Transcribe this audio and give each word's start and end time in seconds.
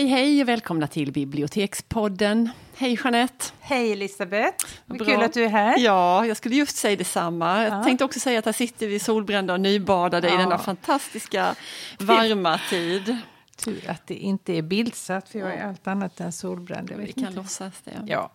Hej 0.00 0.08
hej 0.08 0.42
och 0.42 0.48
välkomna 0.48 0.86
till 0.86 1.12
Bibliotekspodden. 1.12 2.50
Hej 2.76 2.98
Jeanette! 3.04 3.44
Hej 3.60 3.92
Elisabeth! 3.92 4.66
Vad 4.86 4.98
Bra. 4.98 5.06
kul 5.06 5.22
att 5.22 5.32
du 5.32 5.44
är 5.44 5.48
här. 5.48 5.74
Ja, 5.78 6.26
jag 6.26 6.36
skulle 6.36 6.54
just 6.56 6.76
säga 6.76 6.96
detsamma. 6.96 7.62
Jag 7.64 7.72
Ja. 7.78 7.84
tänkte 7.84 8.04
också 8.04 8.20
säga 8.20 8.38
att 8.38 8.44
här 8.44 8.52
sitter 8.52 8.86
vi 8.86 8.98
solbrända 8.98 9.52
och 9.54 9.60
nybadade 9.60 10.28
i 10.28 10.30
Ja. 10.30 10.36
denna 10.38 10.58
fantastiska 10.58 11.54
varma 11.98 12.60
tid. 12.70 13.16
Tur 13.56 13.90
att 13.90 14.06
det 14.06 14.14
inte 14.14 14.52
är 14.52 14.62
bildsatt 14.62 15.28
för 15.28 15.38
jag 15.38 15.54
är 15.54 15.68
allt 15.68 15.86
annat 15.86 16.20
än 16.20 16.32
solbränd. 16.32 16.92
Vi 16.98 17.12
kan 17.12 17.24
inte. 17.24 17.36
låtsas 17.36 17.74
det. 17.84 18.04
Ja. 18.06 18.32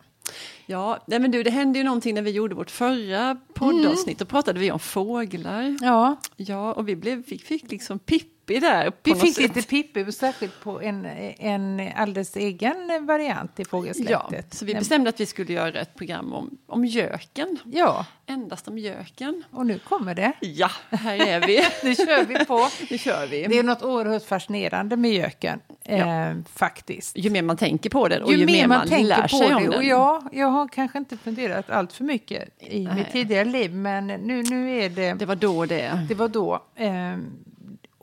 Ja, 0.66 1.04
nej 1.08 1.20
men 1.20 1.32
du, 1.32 1.44
det 1.44 1.52
hände 1.52 1.80
ju 1.80 1.86
någonting 1.86 2.16
när 2.16 2.22
vi 2.22 2.32
gjorde 2.32 2.56
vårt 2.56 2.72
förra 2.72 3.38
poddavsnitt. 3.54 4.20
Då 4.20 4.26
pratade 4.26 4.60
vi 4.60 4.72
om 4.72 4.80
fåglar. 4.80 5.78
ja, 5.82 6.16
Ja, 6.36 6.74
och 6.74 6.88
vi 6.90 6.96
blev, 6.96 7.24
fick, 7.24 7.44
fick 7.46 7.72
liksom 7.72 8.00
Pippi 8.46 8.60
där. 8.60 8.92
Något 9.06 9.22
fick 9.22 9.36
sätt. 9.36 9.56
lite 9.56 9.62
Pippi, 9.70 10.12
särskilt 10.12 10.60
på 10.64 10.82
en, 10.82 11.06
en 11.06 11.92
alldeles 11.96 12.36
egen 12.36 13.06
variant 13.08 13.52
i 13.60 13.62
Ja, 13.62 13.66
fågelsläktet. 13.70 14.54
så 14.54 14.66
vi 14.66 14.76
bestämde 14.76 15.10
att 15.10 15.20
vi 15.20 15.26
skulle 15.26 15.54
göra 15.54 15.80
ett 15.82 15.96
program 15.96 16.34
om, 16.34 16.58
om 16.68 16.86
göken. 16.86 17.58
Ja, 17.66 18.06
Endast 18.28 18.68
om 18.68 18.78
göken. 18.78 19.44
och 19.52 19.66
nu 19.66 19.80
kommer 19.80 20.16
det. 20.16 20.32
Ja, 20.42 20.70
här 20.90 21.28
är 21.28 21.48
vi. 21.48 21.56
Nu 21.84 21.96
kör 21.96 22.26
vi 22.26 22.46
på. 22.46 22.68
Nu 22.92 22.98
kör 22.98 23.28
vi. 23.28 23.46
Det 23.50 23.60
är 23.60 23.64
något 23.64 23.84
oerhört 23.84 24.24
fascinerande 24.26 24.98
med 24.98 25.12
göken, 25.14 25.60
Ja. 25.84 25.96
eh, 25.96 26.36
faktiskt. 26.54 27.18
Ju 27.18 27.30
mer 27.30 27.42
man 27.42 27.58
tänker 27.58 27.90
på 27.90 28.08
den 28.08 28.24
och 28.24 28.34
ju, 28.34 28.46
mer 28.46 28.68
man, 28.68 28.88
lär 28.88 29.28
sig 29.28 29.54
om 29.56 29.64
det. 29.64 29.70
den. 29.70 29.74
Och 29.78 29.84
jag, 29.84 30.30
jag 30.32 30.48
har 30.48 30.68
kanske 30.68 30.98
inte 30.98 31.18
funderat 31.18 31.70
allt 31.70 31.94
för 31.94 32.04
mycket 32.04 32.50
i 32.60 32.84
Nej. 32.84 32.96
mitt 32.96 33.12
tidigare 33.12 33.46
liv, 33.46 33.74
men 33.74 34.08
nu, 34.08 34.44
nu 34.44 34.80
är 34.80 34.90
det... 34.90 35.14
Det 35.14 35.26
var 35.26 35.36
då 35.36 35.66
det. 35.66 36.06
Det 36.10 36.16
var 36.16 36.28
då. 36.28 36.54
Eh, 36.76 37.18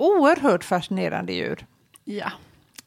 oerhört 0.02 0.64
fascinerande 0.64 1.32
djur. 1.32 1.66
Ja. 2.04 2.32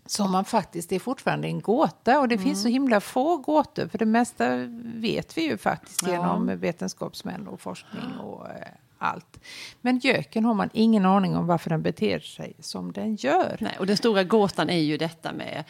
Som 0.06 0.32
man 0.32 0.46
faktiskt 0.46 0.92
är 0.92 1.00
fortfarande 1.00 1.48
en 1.48 1.62
gåta. 1.62 2.20
Och 2.20 2.28
det 2.28 2.38
finns 2.38 2.62
så 2.62 2.68
himla 2.68 3.00
få 3.02 3.38
gåtor. 3.38 3.88
För 3.88 3.98
det 3.98 4.06
mesta 4.06 4.58
vet 4.96 5.38
vi 5.38 5.42
ju 5.44 5.58
faktiskt 5.58 6.02
Ja. 6.04 6.10
genom 6.12 6.58
vetenskapsmän 6.60 7.48
och 7.48 7.62
forskning 7.62 8.18
och 8.24 8.50
eh, 8.50 8.56
allt. 8.98 9.40
Men 9.82 9.98
göken 10.00 10.46
har 10.46 10.54
man 10.54 10.70
ingen 10.74 11.06
aning 11.06 11.36
om 11.36 11.48
varför 11.48 11.70
den 11.70 11.82
beter 11.82 12.20
sig 12.20 12.54
som 12.60 12.92
den 12.92 13.16
gör. 13.16 13.58
Nej, 13.60 13.76
och 13.80 13.86
den 13.88 13.98
stora 13.98 14.24
gåtan 14.24 14.70
är 14.70 14.78
ju 14.80 14.98
detta 14.98 15.34
med 15.34 15.64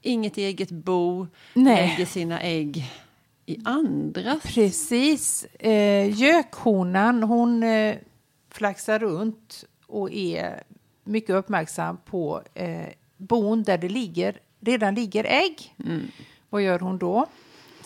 inget 0.00 0.36
eget 0.36 0.70
bo, 0.70 1.26
Nej. 1.54 1.88
lägger 1.88 2.06
sina 2.06 2.40
ägg 2.40 2.90
i 3.46 3.58
andras. 3.64 4.42
Precis. 4.42 5.44
Eh, 5.44 6.20
gökhonan 6.20 7.22
hon 7.22 7.62
eh, 7.62 7.96
flaxar 8.50 8.98
runt 8.98 9.64
och 9.86 10.12
är 10.12 10.62
mycket 11.04 11.30
uppmärksam 11.30 11.96
på 12.04 12.42
eh, 12.54 12.86
bon 13.16 13.62
där 13.62 13.78
det 13.78 13.88
ligger, 13.88 14.40
redan 14.60 14.94
ligger 14.94 15.24
ägg. 15.24 15.74
Vad 16.50 16.62
gör 16.62 16.78
hon 16.78 16.98
då? 16.98 17.26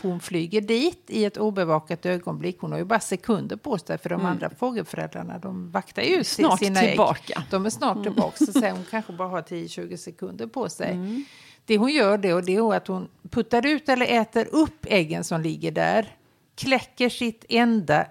Hon 0.03 0.20
flyger 0.20 0.61
dit 0.61 1.03
i 1.06 1.25
ett 1.25 1.37
obevakat 1.37 2.06
ögonblick. 2.06 2.59
Hon 2.61 2.72
har 2.72 2.78
ju 2.78 2.84
bara 2.84 3.00
sekunder 3.00 3.56
på 3.56 3.78
sig 3.78 3.98
för 3.98 4.09
de 4.09 4.27
andra 4.27 4.50
fågelföräldrarna 4.50 5.39
de 5.39 5.70
vaktar 5.70 6.03
ju 6.03 6.25
Snart 6.25 6.59
sina 6.59 6.81
tillbaka. 6.81 7.33
ägg. 7.37 7.44
De 7.50 7.67
är 7.67 7.70
snart 7.70 8.03
tillbaka. 8.03 8.44
Så 8.44 8.53
säger 8.53 8.72
hon 8.72 8.84
kanske 8.91 9.12
bara 9.12 9.28
har 9.28 9.42
10-20 9.42 9.97
sekunder 9.97 10.47
på 10.47 10.69
sig. 10.69 11.25
Det 11.64 11.78
hon 11.78 11.92
gör 11.92 12.19
det, 12.19 12.34
och 12.34 12.44
det 12.44 12.55
är 12.56 12.75
att 12.75 12.87
hon 12.89 13.09
puttar 13.31 13.67
ut 13.67 13.89
eller 13.89 14.06
äter 14.20 14.48
upp 14.53 14.87
äggen 14.89 15.25
som 15.25 15.41
ligger 15.41 15.70
där. 15.72 16.17
Kläcker 16.55 17.09
sitt 17.09 17.44
enda 17.48 18.06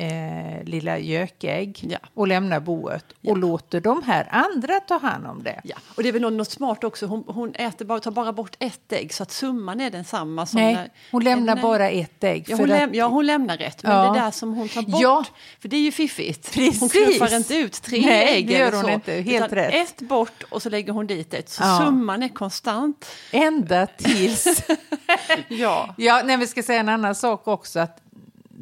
eh, 0.00 0.64
lilla 0.64 0.98
gökägg 0.98 1.86
Ja. 1.90 1.98
och 2.14 2.28
lämnar 2.28 2.60
boet. 2.60 3.04
Och 3.26 3.38
låter 3.38 3.80
de 3.80 4.02
här 4.02 4.28
andra 4.30 4.80
ta 4.80 4.98
hand 4.98 5.26
om 5.26 5.42
det. 5.42 5.60
Ja, 5.64 5.76
och 5.96 6.02
det 6.02 6.08
är 6.08 6.12
väl 6.12 6.22
något, 6.22 6.32
något 6.32 6.50
smart 6.50 6.84
också. 6.84 7.06
Hon, 7.06 7.24
hon 7.26 7.54
äter 7.54 7.84
bara, 7.84 8.00
tar 8.00 8.10
bara 8.10 8.32
bort 8.32 8.56
ett 8.58 8.92
ägg 8.92 9.14
så 9.14 9.22
att 9.22 9.30
summan 9.32 9.80
är 9.80 9.90
densamma 9.90 10.46
som 10.46 10.60
Nej, 10.60 10.74
när... 10.74 10.88
hon 11.12 11.24
lämnar 11.24 11.54
Nej. 11.54 11.62
bara 11.62 11.90
ett 11.90 12.24
ägg. 12.24 12.44
Ja 12.48 12.56
hon, 12.56 12.64
att- 12.64 12.68
läm, 12.78 12.90
ja, 12.94 13.06
hon 13.06 13.26
lämnar 13.26 13.56
rätt, 13.56 13.82
men 13.82 13.92
Ja. 13.92 14.12
det 14.12 14.20
där 14.20 14.30
som 14.30 14.54
hon 14.54 14.68
tar 14.68 14.82
bort, 14.82 15.00
Ja. 15.02 15.24
för 15.60 15.68
det 15.68 15.76
är 15.76 15.80
ju 15.80 15.92
fiffigt. 15.92 16.52
Precis. 16.54 16.80
Hon 16.80 16.88
knuffar 16.88 17.36
inte 17.36 17.54
ut 17.54 17.82
tre 17.82 18.00
Nej, 18.06 18.34
ägg 18.36 18.46
det 18.48 18.52
gör 18.58 18.72
hon 18.72 18.82
så, 18.82 18.88
inte. 18.90 19.12
Helt 19.12 19.52
rätt. 19.52 19.74
ett 19.74 20.00
bort 20.08 20.42
och 20.50 20.62
så 20.62 20.70
lägger 20.70 20.92
hon 20.92 21.06
dit 21.06 21.34
ett, 21.34 21.48
så 21.50 21.62
Ja. 21.62 21.78
summan 21.84 22.22
är 22.22 22.28
konstant. 22.28 23.06
Ända 23.32 23.86
tills... 23.86 24.62
Ja. 25.48 25.94
ja, 25.98 26.22
nej, 26.24 26.36
vi 26.36 26.46
ska 26.46 26.62
säga 26.62 26.80
en 26.80 26.88
annan 26.88 27.14
sak 27.14 27.48
också. 27.48 27.80
Att 27.80 27.98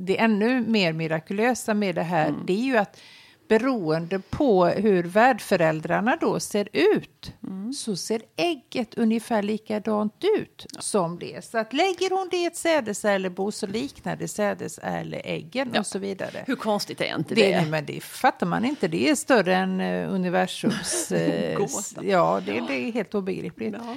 det 0.07 0.19
ännu 0.21 0.61
mer 0.61 0.93
mirakulösa 0.93 1.75
med 1.75 1.95
det 1.95 2.03
här, 2.03 2.29
Mm. 2.29 2.41
det 2.47 2.53
är 2.53 2.65
ju 2.65 2.77
att 2.77 3.01
beroende 3.49 4.19
på 4.31 4.67
hur 4.67 5.03
värdföräldrarna 5.05 6.17
då 6.21 6.41
ser 6.41 6.69
ut, 6.73 7.33
Mm. 7.43 7.73
så 7.73 7.97
ser 7.97 8.23
ägget 8.37 8.95
ungefär 8.95 9.43
likadant 9.43 10.25
ut 10.39 10.67
som 10.79 11.19
det. 11.19 11.45
Så 11.45 11.59
att 11.59 11.73
lägger 11.73 12.11
hon 12.11 12.29
det 12.31 12.37
i 12.37 12.45
ett 12.45 12.57
sädesärlebo 12.57 13.51
så 13.53 13.67
liknar 13.67 14.17
det 14.17 14.29
sädesärleäggen 14.29 15.71
Ja. 15.75 15.81
och 15.81 15.87
så 15.87 15.99
vidare. 15.99 16.45
Hur 16.47 16.57
konstigt 16.57 17.01
är 17.01 17.15
inte 17.19 17.35
det? 17.35 17.59
Det, 17.59 17.67
men 17.71 17.87
det 17.87 18.03
fattar 18.05 18.47
man 18.47 18.65
inte. 18.65 18.89
Det 18.89 19.09
är 19.11 19.15
större 19.15 19.57
än 19.57 19.81
uh, 19.81 20.15
universums... 20.15 21.13
eh, 21.13 21.59
ja, 22.03 22.41
det, 22.47 22.61
det 22.69 22.75
är 22.75 22.93
helt 22.93 23.15
obegripligt. 23.15 23.75
Ja. 23.79 23.97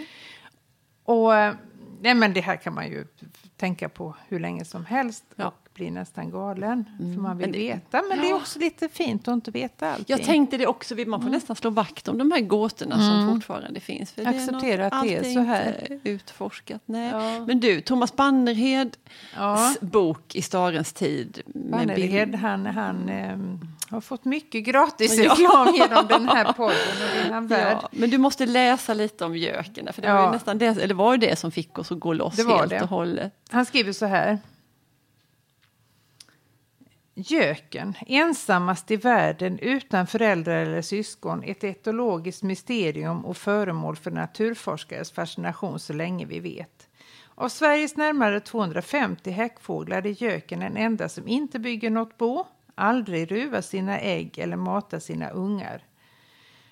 Och 1.04 1.36
eh, 1.36 1.54
nej, 2.02 2.14
men 2.14 2.34
det 2.34 2.42
här 2.42 2.56
kan 2.56 2.74
man 2.74 2.88
ju 2.88 3.06
tänka 3.58 3.90
på 3.90 4.16
hur 4.28 4.40
länge 4.40 4.66
som 4.66 4.86
helst 4.86 5.24
Ja. 5.36 5.54
Och 5.72 5.76
bli 5.76 5.92
nästan 5.92 6.32
galen. 6.32 6.86
För 6.98 7.22
man 7.22 7.38
vill 7.38 7.46
Men 7.48 7.52
det- 7.52 7.58
veta. 7.60 8.02
Men 8.10 8.20
det 8.20 8.26
är 8.26 8.30
Ja. 8.30 8.36
också 8.36 8.60
lite 8.60 8.90
fint 8.90 9.28
att 9.28 9.34
inte 9.34 9.52
veta 9.52 9.90
allting. 9.92 10.06
Jag 10.08 10.24
tänkte 10.24 10.58
det 10.58 10.68
också, 10.68 10.96
man 10.96 11.06
får 11.06 11.16
Mm. 11.20 11.32
nästan 11.32 11.56
slå 11.56 11.70
vakt 11.70 12.08
om 12.08 12.18
de 12.18 12.32
här 12.32 12.40
gåtorna 12.42 12.96
som 12.98 13.34
fortfarande 13.34 13.80
finns. 13.80 14.12
För 14.12 14.26
Acceptera 14.28 14.88
att 14.88 15.04
det 15.04 15.16
är 15.16 15.24
så 15.34 15.40
här. 15.40 16.00
utforskat. 16.04 16.82
Nej. 16.86 17.10
Ja. 17.12 17.46
Men 17.46 17.60
du, 17.60 17.82
Thomas 17.82 18.16
Bannerheds 18.16 18.98
Ja. 19.36 19.74
bok 19.82 20.36
I 20.36 20.42
starens 20.42 20.94
tid. 20.94 21.42
Bannerhed, 21.46 22.36
han, 22.36 22.66
han 22.66 23.10
ehm, 23.10 23.60
har 23.90 24.02
fått 24.02 24.26
mycket 24.26 24.64
gratis 24.64 25.18
Ja. 25.18 25.32
reklam 25.32 25.76
genom 25.76 26.08
den 26.08 26.28
här 26.30 26.54
podden 26.54 26.78
och 27.36 27.44
det. 27.44 27.72
Ja, 27.72 27.90
men 27.92 28.10
du 28.10 28.18
måste 28.18 28.46
läsa 28.46 28.94
lite 28.94 29.26
om 29.26 29.36
göken, 29.38 29.94
för 29.94 30.02
det 30.02 30.08
var 30.08 30.16
Ja. 30.20 30.26
ju 30.26 30.32
nästan 30.32 30.58
det, 30.58 30.66
eller 30.66 30.94
var 30.96 31.18
det 31.18 31.40
som 31.40 31.52
fick 31.52 31.80
oss 31.80 31.92
att 31.92 32.00
gå 32.00 32.14
loss 32.14 32.36
Det 32.36 32.44
var 32.44 32.58
helt 32.58 32.70
det. 32.70 32.82
och 32.82 32.90
hållet. 32.90 33.34
Han 33.50 33.66
skriver 33.66 33.94
så 33.94 34.06
här. 34.06 34.40
Göken, 37.26 37.94
ensammast 38.08 38.92
i 38.92 38.96
världen 38.96 39.60
utan 39.60 40.08
föräldrar 40.08 40.56
eller 40.56 40.82
syskon, 40.82 41.44
ett 41.44 41.64
etologiskt 41.64 42.44
mysterium 42.44 43.26
och 43.26 43.38
föremål 43.38 43.96
för 43.96 44.12
naturforskares 44.12 45.12
fascination 45.12 45.80
så 45.80 45.94
länge 45.94 46.26
vi 46.26 46.40
vet. 46.40 46.90
Av 47.36 47.50
Sveriges 47.50 47.96
närmare 47.96 48.40
250 48.40 49.32
häckfåglar 49.32 50.06
är 50.06 50.24
göken 50.24 50.60
den 50.60 50.78
enda 50.78 51.10
som 51.10 51.28
inte 51.28 51.60
bygger 51.60 51.90
något 51.90 52.18
bo, 52.18 52.48
aldrig 52.76 53.32
ruvar 53.32 53.62
sina 53.62 54.00
ägg 54.00 54.40
eller 54.40 54.58
matar 54.58 55.00
sina 55.00 55.30
ungar. 55.30 55.84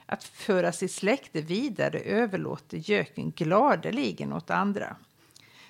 Att 0.05 0.23
föra 0.23 0.71
sitt 0.71 0.91
släkte 0.91 1.41
vidare 1.41 1.99
överlåter 1.99 2.77
göken 2.77 3.31
gladeligen 3.31 4.33
åt 4.33 4.49
andra. 4.49 4.95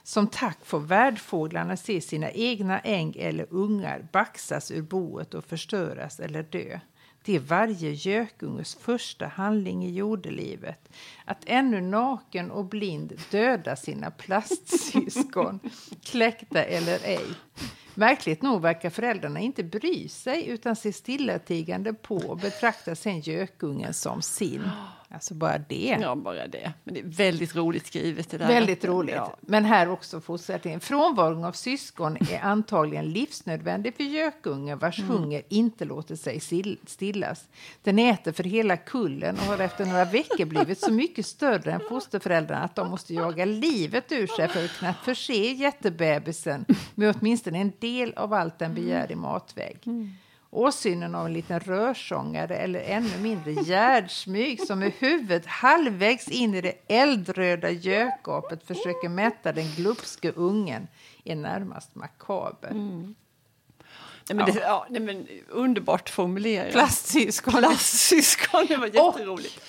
Som 0.10 0.28
tack 0.28 0.66
får 0.66 0.80
värdfåglarna 0.80 1.78
se 1.78 2.02
sina 2.02 2.32
egna 2.32 2.80
ägg 2.80 3.18
eller 3.18 3.48
ungar 3.50 4.08
baxas 4.12 4.72
ur 4.72 4.82
boet 4.82 5.34
och 5.34 5.46
förstöras 5.46 6.20
eller 6.20 6.44
dö. 6.44 6.80
Det 7.24 7.36
är 7.36 7.40
varje 7.40 7.92
gökunges 7.92 8.76
första 8.76 9.28
handling 9.28 9.86
i 9.86 9.92
jordelivet. 9.92 10.90
Att 11.26 11.44
ännu 11.46 11.82
naken 11.82 12.52
och 12.52 12.66
blind 12.66 13.14
döda 13.32 13.76
sina 13.76 14.12
plastsyskon, 14.12 15.60
kläckta 16.04 16.64
eller 16.64 17.00
ej. 17.04 17.26
Märkligt 17.94 18.42
nog 18.42 18.62
verkar 18.62 18.90
föräldrarna 18.90 19.40
inte 19.40 19.64
bry 19.64 20.10
sig 20.10 20.48
utan 20.48 20.76
se 20.76 20.94
stillatigande 20.94 21.94
på 21.94 22.18
och 22.18 22.38
betraktar 22.38 22.96
sen 22.96 23.20
gökungen 23.20 23.94
som 23.94 24.22
sin. 24.22 24.70
Alltså 25.12 25.34
bara 25.34 25.58
det. 25.58 25.98
Ja, 26.02 26.16
bara 26.16 26.48
det. 26.48 26.74
Men 26.84 26.94
det 26.94 27.00
är 27.00 27.04
väldigt 27.04 27.56
roligt 27.56 27.88
skrivet. 27.88 28.30
Det 28.30 28.38
där. 28.38 28.48
Väldigt 28.48 28.86
roligt. 28.86 29.16
Ja. 29.16 29.36
Men 29.42 29.66
här 29.66 29.90
också 29.90 30.22
fortsättningen. 30.22 30.80
Frånvaron 30.80 31.44
av 31.44 31.52
syskon 31.52 32.18
är 32.32 32.40
antagligen 32.42 33.12
livsnödvändig 33.12 33.96
för 33.96 34.04
gökungen 34.04 34.78
vars 34.78 35.00
Mm. 35.00 35.12
hunger 35.12 35.42
inte 35.50 35.86
låter 35.86 36.16
sig 36.16 36.40
stillas. 36.86 37.48
Den 37.84 38.00
äter 38.00 38.32
för 38.32 38.44
hela 38.44 38.78
kullen 38.78 39.36
och 39.36 39.42
har 39.46 39.60
efter 39.60 39.86
några 39.86 40.06
veckor 40.06 40.46
blivit 40.46 40.80
så 40.80 40.92
mycket 40.92 41.26
större 41.26 41.72
än 41.72 41.82
fosterföräldrarna 41.90 42.64
att 42.64 42.76
de 42.76 42.90
måste 42.90 43.14
jaga 43.14 43.46
livet 43.46 44.12
ur 44.12 44.28
sig 44.28 44.48
för 44.48 44.66
att 44.66 44.78
kunna 44.80 44.94
förse 44.94 45.52
jättebebisen 45.54 46.66
med 46.96 47.16
åtminstone 47.20 47.58
en 47.60 47.72
del 47.80 48.14
av 48.14 48.34
allt 48.34 48.60
den 48.60 48.74
begär 48.74 49.12
i 49.12 49.16
matväg. 49.16 49.78
Åsynen 50.52 51.16
av 51.16 51.26
en 51.26 51.34
liten 51.34 51.60
rörsångare 51.60 52.58
eller 52.58 52.80
ännu 52.80 53.18
mindre 53.22 53.52
gärdsmyg 53.54 54.62
som 54.68 54.80
med 54.80 54.92
huvudet 55.00 55.46
halvvägs 55.46 56.28
in 56.28 56.56
i 56.56 56.62
det 56.62 56.74
eldröda 56.88 57.70
gökapet 57.70 58.68
försöker 58.68 59.10
mätta 59.10 59.52
den 59.52 59.72
glupske 59.76 60.32
ungen 60.32 60.88
är 61.26 61.36
närmast 61.36 61.96
makaber. 61.96 62.74
Nej, 64.30 64.36
men 64.36 64.46
det, 64.46 64.60
ja, 64.60 64.88
nej, 64.90 65.02
men 65.02 65.28
underbart 65.50 66.10
formulerat. 66.10 66.72
Plastsyskon. 66.72 67.54
Plastsyskon, 67.54 68.66
det 68.68 68.78
var 68.78 68.88
jätteroligt. 68.88 69.62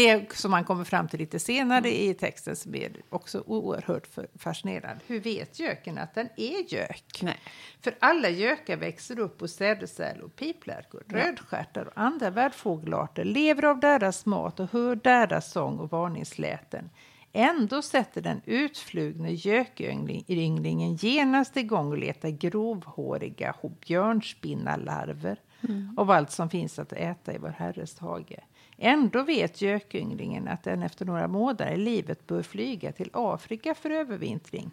Det 0.00 0.32
som 0.32 0.50
man 0.50 0.64
kommer 0.64 0.84
fram 0.84 1.08
till 1.08 1.18
lite 1.18 1.38
senare 1.38 2.02
i 2.02 2.14
texten 2.14 2.56
som 2.56 2.74
är 2.74 2.92
också 3.08 3.42
oerhört 3.46 4.08
fascinerande. 4.38 5.04
Hur 5.06 5.20
vet 5.20 5.60
göken 5.60 5.98
att 5.98 6.14
den 6.14 6.28
är 6.36 6.74
gök? 6.74 7.20
Nej. 7.22 7.38
För 7.80 7.94
alla 7.98 8.28
gökar 8.28 8.76
växer 8.76 9.18
upp 9.18 9.40
hos 9.40 9.52
sädesärlor, 9.52 10.28
piplärkor, 10.28 11.02
ja. 11.08 11.16
rödstjärtar 11.18 11.84
och 11.84 11.92
andra 11.94 12.30
värdfågelarter 12.30 13.24
lever 13.24 13.64
av 13.64 13.80
deras 13.80 14.26
mat 14.26 14.60
och 14.60 14.72
hör 14.72 14.96
deras 14.96 15.52
sång 15.52 15.78
och 15.78 15.90
varningsläten. 15.90 16.90
Ändå 17.32 17.82
sätter 17.82 18.20
den 18.20 18.40
utflugne 18.44 19.32
gökynglingen 19.32 20.94
genast 20.94 21.56
igång 21.56 21.90
och 21.90 21.98
letar 21.98 22.28
grovhåriga 22.28 23.54
björnspinnalarver 23.86 25.40
mm. 25.68 25.94
av 25.98 26.10
allt 26.10 26.30
som 26.30 26.50
finns 26.50 26.78
att 26.78 26.92
äta 26.92 27.34
i 27.34 27.38
vår 27.38 27.54
Herres 27.58 27.98
hage. 27.98 28.40
Ändå 28.82 29.22
vet 29.22 29.62
gökynglingen 29.62 30.48
att 30.48 30.62
den 30.62 30.82
efter 30.82 31.04
några 31.04 31.28
månader 31.28 31.72
i 31.72 31.76
livet 31.76 32.26
bör 32.26 32.42
flyga 32.42 32.92
till 32.92 33.10
Afrika 33.12 33.74
för 33.74 33.90
övervintring. 33.90 34.70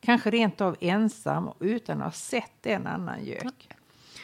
Kanske 0.00 0.30
rent 0.30 0.60
av 0.60 0.76
ensam 0.80 1.48
och 1.48 1.56
utan 1.60 1.98
att 1.98 2.04
ha 2.04 2.10
sett 2.12 2.66
en 2.66 2.86
annan 2.86 3.24
gök. 3.24 3.68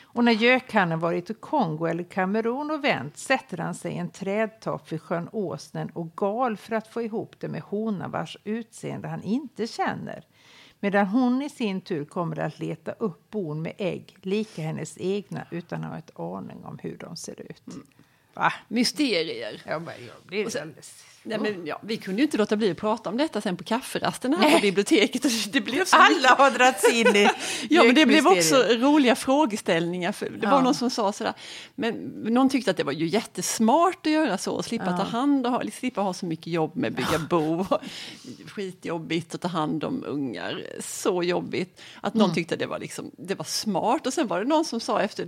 Och 0.02 0.24
när 0.24 0.32
gökhannen 0.32 1.00
varit 1.00 1.30
i 1.30 1.34
Kongo 1.34 1.86
eller 1.86 2.04
Kamerun 2.04 2.70
och 2.70 2.84
vänt 2.84 3.16
sätter 3.16 3.58
han 3.58 3.74
sig 3.74 3.92
i 3.92 3.96
en 3.96 4.10
trädtopp 4.10 4.92
vid 4.92 5.02
sjön 5.02 5.28
Åsnen 5.32 5.90
och 5.90 6.16
gal 6.16 6.56
för 6.56 6.76
att 6.76 6.88
få 6.88 7.02
ihop 7.02 7.34
det 7.38 7.48
med 7.48 7.62
honan 7.62 8.10
vars 8.10 8.36
utseende 8.44 9.08
han 9.08 9.22
inte 9.22 9.66
känner. 9.66 10.24
Medan 10.80 11.06
hon 11.06 11.42
i 11.42 11.50
sin 11.50 11.80
tur 11.80 12.04
kommer 12.04 12.38
att 12.38 12.58
leta 12.58 12.92
upp 12.92 13.30
bon 13.30 13.62
med 13.62 13.72
ägg, 13.78 14.16
lika 14.22 14.62
hennes 14.62 14.98
egna, 14.98 15.46
utan 15.50 15.84
att 15.84 15.90
ha 15.90 15.98
ett 15.98 16.18
aning 16.18 16.64
om 16.64 16.78
hur 16.82 16.96
de 16.98 17.16
ser 17.16 17.40
ut. 17.40 17.62
Mm. 17.66 17.86
Va? 18.34 18.52
Mysterier. 18.68 19.62
Ja, 19.66 19.78
men 19.78 19.94
jag 20.06 20.16
blir 20.26 20.50
sen, 20.50 20.62
alldeles... 20.62 21.04
nej, 21.22 21.38
men, 21.38 21.66
ja, 21.66 21.80
vi 21.82 21.96
kunde 21.96 22.20
ju 22.20 22.24
inte 22.24 22.36
låta 22.36 22.56
bli 22.56 22.70
att 22.70 22.76
prata 22.76 23.10
om 23.10 23.16
detta 23.16 23.40
sen 23.40 23.56
på 23.56 23.64
kafferasten 23.64 24.34
här 24.34 24.54
på 24.54 24.60
biblioteket. 24.60 25.22
Det 25.52 25.60
blev 25.60 25.84
så 25.86 25.96
Alla 25.96 26.28
har 26.28 26.50
dragits 26.50 26.92
in 26.92 27.06
i 27.06 27.28
Ja, 27.70 27.84
men 27.84 27.94
det 27.94 28.06
blev 28.06 28.26
också 28.26 28.56
roliga 28.56 29.14
frågeställningar. 29.14 30.12
För 30.12 30.30
det 30.30 30.38
ja. 30.42 30.50
var 30.50 30.62
någon 30.62 30.74
som 30.74 30.90
sa 30.90 31.12
sådär, 31.12 31.34
men 31.74 31.94
någon 32.24 32.48
tyckte 32.48 32.70
att 32.70 32.76
det 32.76 32.84
var 32.84 32.92
ju 32.92 33.06
jättesmart 33.06 34.06
att 34.06 34.12
göra 34.12 34.38
så, 34.38 34.52
och 34.52 34.64
slippa 34.64 34.90
ja. 34.90 34.96
ta 34.96 35.02
hand 35.02 35.46
och 35.46 35.62
slippa 35.72 36.00
ha 36.00 36.12
så 36.12 36.26
mycket 36.26 36.46
jobb 36.46 36.76
med 36.76 36.90
att 36.90 36.96
bygga 36.96 37.18
bo. 37.30 37.66
Skitjobbigt 38.46 39.34
att 39.34 39.40
ta 39.40 39.48
hand 39.48 39.84
om 39.84 40.04
ungar, 40.06 40.62
så 40.80 41.22
jobbigt. 41.22 41.80
Att 42.00 42.14
någon 42.14 42.24
mm. 42.24 42.34
tyckte 42.34 42.56
det 42.56 42.66
var, 42.66 42.78
liksom, 42.78 43.10
det 43.18 43.34
var 43.34 43.44
smart. 43.44 44.06
Och 44.06 44.12
sen 44.12 44.26
var 44.26 44.38
det 44.38 44.44
någon 44.44 44.64
som 44.64 44.80
sa 44.80 45.00
efter 45.00 45.26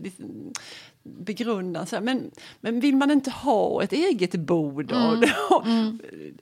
begrundan. 1.18 1.86
Så 1.86 1.96
här, 1.96 2.02
men, 2.02 2.30
men 2.60 2.80
vill 2.80 2.96
man 2.96 3.10
inte 3.10 3.30
ha 3.30 3.82
ett 3.82 3.92
eget 3.92 4.34
bord? 4.34 4.92
Mm. 4.92 5.22
mm. 5.64 5.98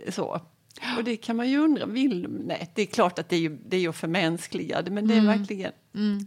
så. 0.08 0.40
Och 0.96 1.04
det 1.04 1.16
kan 1.16 1.36
man 1.36 1.50
ju 1.50 1.58
undra. 1.58 1.86
Vill, 1.86 2.28
nej, 2.28 2.70
det 2.74 2.82
är 2.82 2.86
klart 2.86 3.18
att 3.18 3.28
det 3.28 3.36
är, 3.36 3.40
ju, 3.40 3.58
det 3.66 3.76
är 3.76 3.80
ju 3.80 3.92
förmänskligade 3.92 4.90
men 4.90 5.08
det 5.08 5.14
är 5.14 5.18
mm. 5.18 5.38
verkligen 5.38 5.72
mm. 5.94 6.26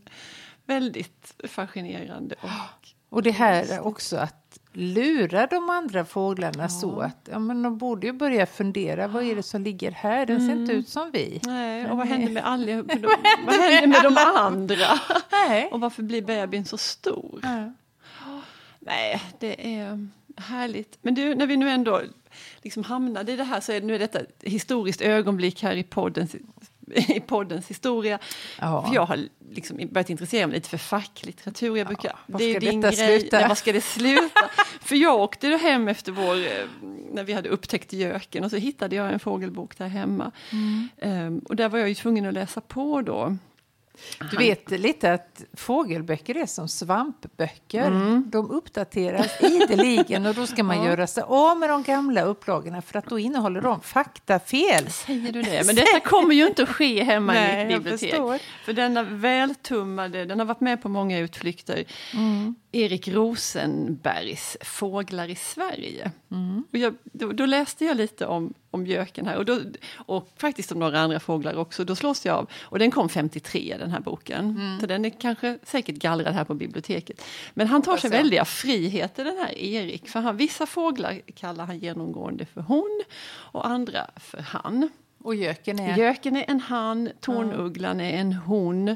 väldigt 0.66 1.34
fascinerande. 1.44 2.36
Och, 2.42 2.90
och 3.10 3.24
det 3.24 3.32
här 3.32 3.80
också 3.88 4.18
att 4.18 4.60
lura 4.78 5.48
de 5.48 5.70
andra 5.70 6.06
fåglarna 6.06 6.64
ja. 6.64 6.70
så 6.70 7.00
att 7.00 7.30
ja, 7.32 7.40
men 7.40 7.64
de 7.64 7.78
borde 7.78 8.08
ju 8.08 8.14
börja 8.14 8.46
fundera. 8.46 9.08
Vad 9.08 9.24
är 9.24 9.36
det 9.36 9.44
som 9.44 9.64
ligger 9.64 9.92
här? 9.92 10.26
Den 10.26 10.40
ser 10.40 10.52
inte 10.52 10.72
mm. 10.72 10.78
ut 10.78 10.90
som 10.90 11.12
vi. 11.12 11.42
Nej, 11.44 11.92
och 11.92 11.98
vad 11.98 12.08
händer 12.08 12.32
med 12.32 12.44
alla? 12.48 12.84
vad 13.46 13.56
händer 13.56 13.88
med 13.88 14.04
de 14.04 14.18
andra? 14.18 15.00
Nej. 15.32 15.70
Och 15.72 15.80
varför 15.80 16.04
blir 16.04 16.22
bebisen 16.22 16.66
så 16.66 16.78
stor? 16.78 17.40
Ja. 17.44 17.74
Nej, 18.88 19.22
det 19.40 19.76
är 19.76 20.08
härligt. 20.38 20.98
Men 21.02 21.16
du, 21.16 21.36
när 21.36 21.48
vi 21.48 21.58
nu 21.58 21.70
ändå 21.70 22.02
liksom 22.62 22.84
hamnade 22.84 23.32
i 23.32 23.36
det 23.36 23.44
här 23.44 23.60
så 23.60 23.72
är 23.72 23.82
det, 23.82 23.88
nu 23.88 23.96
är 23.96 24.00
detta 24.00 24.20
ett 24.20 24.44
historiskt 24.44 25.02
ögonblick 25.02 25.64
här 25.64 25.76
i 25.76 25.84
poddens, 25.84 26.36
i 26.96 27.20
poddens 27.20 27.68
historia. 27.68 28.20
Ja. 28.60 28.86
För 28.88 28.96
jag 28.96 29.06
har 29.06 29.20
liksom 29.52 29.78
börjat 29.92 30.10
intressera 30.10 30.48
mig 30.48 30.56
lite 30.56 30.70
för 30.70 30.78
facklitteratur. 30.78 31.78
Jag 31.78 31.88
brukar, 31.88 32.16
ja, 32.28 32.38
det 32.38 32.44
är 32.44 32.60
din 32.60 32.82
grej. 32.82 33.20
Sluta? 33.20 33.40
Nej, 33.40 33.48
var 33.48 33.56
ska 33.56 33.74
det 33.74 33.82
sluta? 33.82 34.50
för 34.82 34.96
jag 34.96 35.20
åkte 35.20 35.50
då 35.50 35.58
hem 35.58 35.88
efter 35.88 36.12
vår, 36.12 36.36
eh, 36.36 36.66
när 37.12 37.24
vi 37.24 37.34
hade 37.34 37.50
upptäckt 37.50 37.94
göken 37.94 38.44
och 38.44 38.52
så 38.52 38.58
hittade 38.58 38.96
jag 38.96 39.14
en 39.14 39.20
fågelbok 39.20 39.78
där 39.78 39.88
hemma. 39.88 40.32
Mm. 40.52 40.90
Um, 41.28 41.40
och 41.40 41.56
där 41.56 41.70
var 41.70 41.80
jag 41.80 41.90
ju 41.90 41.96
tvungen 41.96 42.26
att 42.26 42.34
läsa 42.34 42.62
på 42.62 43.02
då. 43.02 43.38
Du 44.32 44.38
vet 44.38 44.72
lite 44.72 45.14
att 45.14 45.44
fågelböcker 45.54 46.38
är 46.38 46.46
som 46.46 46.68
svampböcker. 46.68 47.88
Mm. 47.88 48.24
De 48.28 48.52
uppdateras 48.52 49.42
ideligen 49.42 50.26
och 50.26 50.36
då 50.36 50.48
ska 50.48 50.64
man 50.64 50.78
ja. 50.78 50.86
göra 50.86 51.08
sig 51.08 51.24
av 51.28 51.58
med 51.58 51.70
de 51.70 51.84
gamla 51.84 52.22
upplagorna 52.22 52.82
för 52.82 53.00
att 53.00 53.06
då 53.06 53.20
innehåller 53.20 53.62
de 53.62 53.82
faktafel. 53.82 54.92
Säger 54.92 55.32
du 55.32 55.42
det? 55.42 55.66
Men 55.66 55.76
detta 55.76 56.00
kommer 56.00 56.36
ju 56.36 56.48
inte 56.48 56.64
att 56.64 56.70
ske 56.70 57.04
hemma 57.04 57.34
Nej, 57.34 57.62
i 57.62 57.66
mitt 57.66 57.78
bibliotek. 57.78 58.42
För 58.66 58.74
denna 58.74 59.04
vältummade, 59.04 60.26
den 60.26 60.40
har 60.40 60.46
varit 60.46 60.62
med 60.62 60.82
på 60.82 60.90
många 60.90 61.20
utflykter. 61.20 61.84
Mm. 62.14 62.56
Erik 62.72 63.08
Rosenbergs 63.08 64.58
Fåglar 64.62 65.30
i 65.30 65.36
Sverige. 65.36 66.12
Mm. 66.32 66.64
Och 66.72 66.78
jag, 66.78 66.96
då, 67.04 67.32
då, 67.32 67.46
läste 67.46 67.86
jag 67.86 67.98
lite 67.98 68.26
om, 68.26 68.54
om 68.78 68.88
göken 68.88 69.28
här 69.28 69.38
och, 69.38 69.46
då, 69.46 69.60
och 69.96 70.30
faktiskt 70.38 70.72
om 70.72 70.80
några 70.80 71.00
andra 71.00 71.20
fåglar 71.20 71.56
också. 71.56 71.84
Då 71.84 71.96
slås 71.96 72.26
jag 72.26 72.36
av. 72.36 72.50
Och 72.62 72.80
den 72.80 72.92
kom 72.92 73.10
53 73.10 73.76
den 73.80 73.92
här 73.92 74.00
boken. 74.00 74.50
Mm. 74.50 74.80
Så 74.80 74.86
den 74.86 75.06
är 75.06 75.10
kanske 75.10 75.60
säkert 75.64 75.96
gallrad 75.96 76.34
här 76.34 76.44
på 76.44 76.54
biblioteket. 76.54 77.22
Men 77.54 77.68
han 77.68 77.82
tar 77.82 77.98
sig 77.98 78.10
väldiga 78.10 78.46
friheter 78.46 79.26
den 79.26 79.38
här 79.38 79.58
Erik. 79.58 80.10
För 80.10 80.20
han, 80.20 80.38
vissa 80.38 80.66
fåglar 80.66 81.22
kallar 81.36 81.66
han 81.66 81.80
genomgående 81.80 82.46
för 82.46 82.62
hon 82.62 83.02
och 83.30 83.68
andra 83.68 84.08
för 84.16 84.42
han. 84.42 84.90
Och 85.24 85.36
göken 85.36 85.80
är? 85.80 85.98
Göken 85.98 86.36
är 86.36 86.46
en 86.48 86.60
han, 86.60 87.10
tornugglan 87.20 88.00
är 88.00 88.20
en 88.20 88.34
hon, 88.34 88.96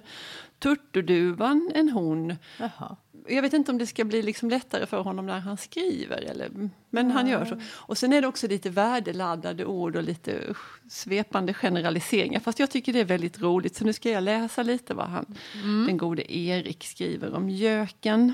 turturduvan 0.59 1.71
en 1.75 1.89
hon. 1.89 2.35
Jaha 2.57 2.95
jag 3.27 3.41
vet 3.41 3.53
inte 3.53 3.71
om 3.71 3.77
det 3.77 3.87
ska 3.87 4.03
bli 4.03 4.21
liksom 4.21 4.49
lättare 4.49 4.85
för 4.85 5.01
honom 5.01 5.25
när 5.25 5.39
han 5.39 5.57
skriver, 5.57 6.17
eller, 6.17 6.49
men 6.89 7.05
mm. 7.05 7.11
han 7.11 7.27
gör 7.27 7.45
så. 7.45 7.61
Och 7.71 7.97
sen 7.97 8.13
är 8.13 8.21
det 8.21 8.27
också 8.27 8.47
lite 8.47 8.69
värdeladdade 8.69 9.65
ord 9.65 9.95
och 9.95 10.03
lite 10.03 10.49
usch, 10.49 10.81
svepande 10.89 11.53
generaliseringar. 11.53 12.39
Fast 12.39 12.59
jag 12.59 12.71
tycker 12.71 12.93
det 12.93 12.99
är 12.99 13.05
väldigt 13.05 13.39
roligt, 13.39 13.75
så 13.75 13.85
nu 13.85 13.93
ska 13.93 14.09
jag 14.09 14.23
läsa 14.23 14.63
lite 14.63 14.93
vad 14.93 15.07
han, 15.07 15.25
mm. 15.53 15.85
den 15.87 15.97
gode 15.97 16.37
Erik 16.37 16.83
skriver 16.83 17.33
om 17.33 17.49
göken. 17.49 18.33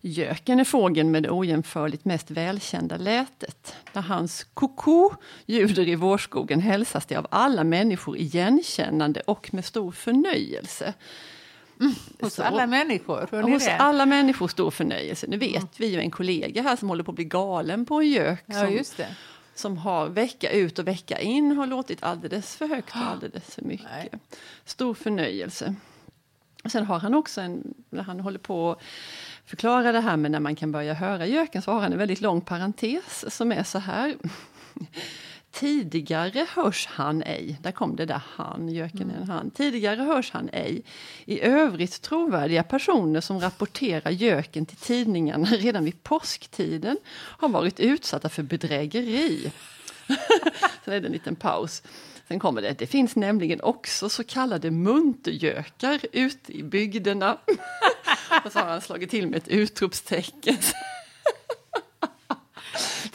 Göken 0.00 0.60
är 0.60 0.64
fågeln 0.64 1.10
med 1.10 1.22
det 1.22 1.30
ojämförligt 1.30 2.04
mest 2.04 2.30
välkända 2.30 2.96
lätet. 2.96 3.76
När 3.92 4.02
hans 4.02 4.44
koko 4.44 5.10
ljuder 5.46 5.88
i 5.88 5.94
vårskogen 5.94 6.60
hälsas 6.60 7.06
det 7.06 7.16
av 7.16 7.26
alla 7.30 7.64
människor 7.64 8.16
igenkännande 8.16 9.20
och 9.20 9.54
med 9.54 9.64
stor 9.64 9.92
förnöjelse. 9.92 10.94
Mm, 11.80 11.94
hos 12.20 12.38
alla 12.38 12.66
människor? 12.66 13.42
Hos 13.42 13.64
det? 13.64 13.76
alla 13.76 14.06
människor 14.06 14.48
stor 14.48 14.70
förnöjelse. 14.70 15.26
Nu 15.26 15.36
vet 15.36 15.56
mm. 15.56 15.68
vi 15.76 15.86
ju 15.86 16.00
en 16.00 16.10
kollega 16.10 16.62
här 16.62 16.76
som 16.76 16.88
håller 16.88 17.04
på 17.04 17.10
att 17.10 17.16
bli 17.16 17.24
galen 17.24 17.86
på 17.86 18.00
en 18.00 18.08
gök. 18.08 18.44
Ja, 18.46 18.84
som, 18.84 19.04
som 19.54 19.78
har 19.78 20.08
vecka 20.08 20.50
ut 20.50 20.78
och 20.78 20.86
vecka 20.86 21.20
in 21.20 21.56
har 21.56 21.66
låtit 21.66 22.02
alldeles 22.02 22.56
för 22.56 22.66
högt 22.66 22.90
och 22.90 23.02
alldeles 23.02 23.54
för 23.54 23.62
mycket. 23.62 23.86
Nej. 23.90 24.10
Stor 24.64 24.94
förnöjelse. 24.94 25.74
Sen 26.64 26.86
har 26.86 26.98
han 26.98 27.14
också 27.14 27.40
en, 27.40 27.74
när 27.90 28.02
han 28.02 28.20
håller 28.20 28.38
på 28.38 28.70
att 28.70 28.82
förklara 29.44 29.92
det 29.92 30.00
här 30.00 30.16
med 30.16 30.30
när 30.30 30.40
man 30.40 30.56
kan 30.56 30.72
börja 30.72 30.94
höra 30.94 31.26
göken 31.26 31.62
så 31.62 31.72
har 31.72 31.80
han 31.80 31.92
en 31.92 31.98
väldigt 31.98 32.20
lång 32.20 32.40
parentes 32.40 33.34
som 33.34 33.52
är 33.52 33.62
så 33.62 33.78
här. 33.78 34.16
Tidigare 35.56 36.46
hörs 36.54 36.86
han 36.86 37.22
ej, 37.22 37.58
där 37.62 37.72
kom 37.72 37.96
det 37.96 38.06
där 38.06 38.22
han, 38.34 38.68
göken 38.68 39.10
är 39.10 39.14
en 39.14 39.30
han. 39.30 39.50
Tidigare 39.50 40.02
hörs 40.02 40.30
han 40.30 40.48
ej. 40.52 40.82
I 41.24 41.40
övrigt 41.40 42.02
trovärdiga 42.02 42.62
personer 42.62 43.20
som 43.20 43.40
rapporterar 43.40 44.10
göken 44.10 44.66
till 44.66 44.76
tidningarna 44.76 45.46
redan 45.50 45.84
vid 45.84 46.02
påsktiden 46.02 46.98
har 47.08 47.48
varit 47.48 47.80
utsatta 47.80 48.28
för 48.28 48.42
bedrägeri. 48.42 49.52
Sen 50.84 50.94
är 50.94 51.00
det 51.00 51.06
en 51.06 51.12
liten 51.12 51.36
paus. 51.36 51.82
Sen 52.28 52.38
kommer 52.38 52.62
det, 52.62 52.78
det 52.78 52.86
finns 52.86 53.16
nämligen 53.16 53.60
också 53.60 54.08
så 54.08 54.24
kallade 54.24 54.70
muntergökar 54.70 56.00
ute 56.12 56.52
i 56.52 56.62
bygderna. 56.62 57.38
Och 58.44 58.52
så 58.52 58.58
har 58.58 58.66
han 58.66 58.80
slagit 58.80 59.10
till 59.10 59.26
med 59.26 59.36
ett 59.36 59.48
utropstecken. 59.48 60.56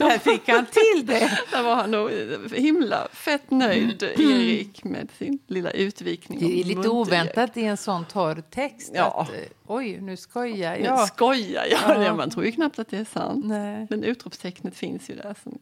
Där 0.10 0.20
fick 0.20 0.48
han 0.48 0.66
till 0.66 1.06
det. 1.06 1.40
Där 1.52 1.64
var 1.64 1.76
han 1.76 1.92
nog 1.92 2.12
himla 2.52 3.08
fett 3.14 3.52
nöjd, 3.52 4.04
mm. 4.04 4.32
Erik, 4.32 4.84
med 4.84 5.10
sin 5.18 5.40
lilla 5.48 5.72
utvikning. 5.72 6.40
Det 6.40 6.60
är 6.60 6.64
lite 6.64 6.90
oväntat 6.90 7.58
i 7.58 7.64
en 7.64 7.78
sån 7.78 8.06
torr 8.06 8.44
text. 8.50 8.92
Ja. 8.96 9.22
Att, 9.22 9.30
eh, 9.30 9.46
oj, 9.68 10.02
nu 10.02 10.18
skojar 10.18 10.76
jag. 10.76 11.00
Nu 11.00 11.08
skojar 11.08 11.66
jag. 11.72 12.04
Ja. 12.04 12.16
Man 12.16 12.30
tror 12.30 12.46
ju 12.46 12.52
knappt 12.52 12.80
att 12.80 12.90
det 12.90 12.98
är 12.98 13.06
sant. 13.06 13.46
Nej. 13.46 13.88
Men 13.90 14.04
utropstecknet 14.04 14.76
finns 14.76 15.10
ju 15.10 15.16
där. 15.16 15.36
Som 15.44 15.60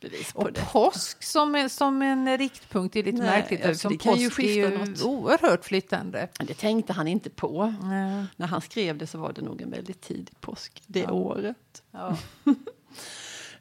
bevis 0.00 0.32
på 0.32 0.40
och 0.40 0.52
det. 0.52 0.64
påsk 0.72 1.22
som, 1.22 1.68
som 1.70 2.02
en 2.02 2.38
riktpunkt 2.38 2.96
är 2.96 3.02
lite 3.02 3.18
Nej, 3.18 3.26
märkligt. 3.26 3.60
Eftersom 3.60 3.92
det 3.92 4.04
påsk 4.04 4.38
ju 4.38 4.50
är 4.50 4.70
ju 4.70 4.78
något. 4.78 5.02
oerhört 5.02 5.64
flyttande. 5.64 6.28
Det 6.38 6.54
tänkte 6.54 6.92
han 6.92 7.08
inte 7.08 7.30
på. 7.30 7.74
Nej. 7.82 8.24
När 8.36 8.46
han 8.46 8.60
skrev 8.60 8.98
det 8.98 9.06
så 9.06 9.18
var 9.18 9.32
det 9.32 9.42
nog 9.42 9.60
en 9.60 9.70
väldigt 9.70 10.00
tidig 10.00 10.40
påsk 10.40 10.82
det 10.86 11.00
ja. 11.00 11.12
året. 11.12 11.82
Ja. 11.90 12.16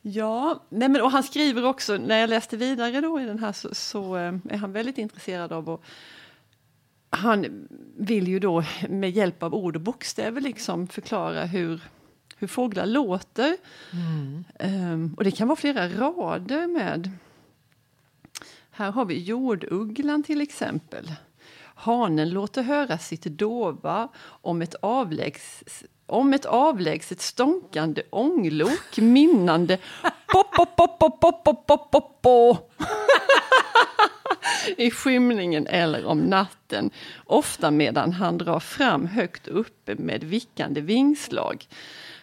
Ja, 0.10 0.64
nej 0.70 0.90
men, 0.90 1.02
och 1.02 1.12
han 1.12 1.24
skriver 1.24 1.66
också, 1.66 1.98
när 1.98 2.18
jag 2.18 2.30
läste 2.30 2.58
vidare 2.58 3.02
då 3.02 3.22
i 3.22 3.26
den 3.26 3.40
här 3.40 3.52
så, 3.52 3.76
så 3.76 4.18
eh, 4.18 4.34
är 4.50 4.58
han 4.58 4.72
väldigt 4.72 4.98
intresserad 4.98 5.52
av 5.52 5.70
att 5.70 5.82
han 7.10 7.68
vill 7.98 8.28
ju 8.28 8.40
då 8.40 8.64
med 8.90 9.10
hjälp 9.10 9.44
av 9.44 9.56
ord 9.56 9.76
och 9.76 9.82
bokstäver 9.82 10.42
liksom 10.42 10.88
förklara 10.88 11.46
hur, 11.46 11.82
hur 12.38 12.48
fåglar 12.48 12.86
låter. 12.86 13.58
Mm. 13.94 14.44
Um, 14.94 15.14
och 15.14 15.24
det 15.24 15.32
kan 15.32 15.48
vara 15.48 15.56
flera 15.56 15.90
rader 15.90 16.68
med. 16.68 17.12
Här 18.72 18.92
har 18.92 19.06
vi 19.06 19.24
jordugglan 19.24 20.24
till 20.24 20.42
exempel. 20.42 21.12
Hanen 21.60 22.30
låter 22.30 22.64
höra 22.64 22.98
sitt 22.98 23.24
dova 23.24 24.10
om 24.20 24.62
ett, 24.62 24.76
avlägs, 24.76 25.64
om 26.08 26.34
ett 26.34 26.46
avlägset 26.46 27.22
stånkande 27.22 28.02
ånglok 28.10 28.98
minnande 28.98 29.78
pop, 30.28 30.52
pop, 30.56 30.76
pop, 30.76 31.00
pop, 31.00 31.22
pop, 31.22 31.44
pop, 31.44 31.68
pop, 31.68 31.92
pop, 31.92 32.22
pop. 32.22 32.72
i 34.78 34.92
skymningen 34.92 35.68
eller 35.68 36.06
om 36.06 36.20
natten. 36.20 36.92
Ofta 37.26 37.72
medan 37.72 38.12
han 38.12 38.38
drar 38.38 38.60
fram 38.60 39.06
högt 39.06 39.48
uppe 39.48 39.96
med 39.96 40.24
vickande 40.24 40.82
vingslag. 40.82 41.68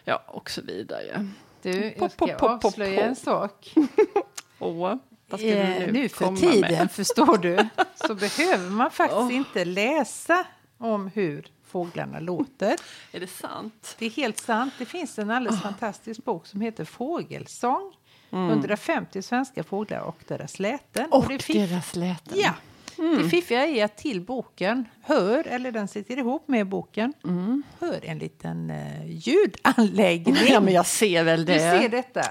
Ja, 0.03 0.23
och 0.27 0.49
så 0.49 0.61
vidare. 0.61 1.27
Du, 1.61 1.93
jag 1.97 2.11
ska 2.11 2.27
pop, 2.27 2.37
pop, 2.37 2.65
avslöja 2.65 3.05
en 3.05 3.15
sak. 3.15 3.73
Åh, 4.59 4.95
vad 5.29 5.39
ska 5.39 5.49
du 5.49 5.53
nu, 5.55 5.91
nu 5.91 6.09
för 6.09 6.35
tiden, 6.35 6.61
med? 6.61 6.91
förstår 6.91 7.37
du, 7.37 7.57
så 8.07 8.15
behöver 8.15 8.69
man 8.69 8.91
faktiskt 8.91 9.21
oh. 9.21 9.35
inte 9.35 9.65
läsa 9.65 10.45
om 10.77 11.07
hur 11.07 11.47
fåglarna 11.75 12.19
låter. 12.19 12.75
Är 13.11 13.19
det 13.19 13.27
sant? 13.27 13.95
Det 13.99 14.05
är 14.05 14.09
helt 14.09 14.39
sant. 14.39 14.73
Det 14.77 14.85
finns 14.85 15.19
en 15.19 15.31
alldeles 15.31 15.59
oh. 15.59 15.63
fantastisk 15.63 16.23
bok 16.23 16.47
som 16.47 16.61
heter 16.61 16.85
Fågelsång. 16.85 17.93
Mm. 18.31 18.49
150 18.49 19.21
svenska 19.21 19.63
fåglar 19.63 19.99
och 19.99 20.17
deras 20.27 20.59
läten. 20.59 21.11
Och, 21.11 21.17
och 21.17 21.27
det 21.27 21.53
deras 21.53 21.95
läten. 21.95 22.37
Ja. 22.39 22.53
Mm. 22.97 23.23
Det 23.23 23.29
fiffiga 23.29 23.67
är 23.67 23.85
att 23.85 23.97
till 23.97 24.21
boken 24.21 24.85
hör, 25.01 25.47
eller 25.47 25.71
den 25.71 25.87
sitter 25.87 26.17
ihop 26.17 26.47
med 26.47 26.67
boken, 26.67 27.13
mm. 27.23 27.63
hör 27.79 27.99
en 28.03 28.19
liten 28.19 28.69
uh, 28.69 29.05
ljudanläggning. 29.05 30.35
Ja, 30.47 30.59
men 30.59 30.73
jag 30.73 30.85
ser 30.85 31.23
väl 31.23 31.45
det. 31.45 31.53
Du 31.53 31.59
ser 31.59 31.89
detta. 31.89 32.21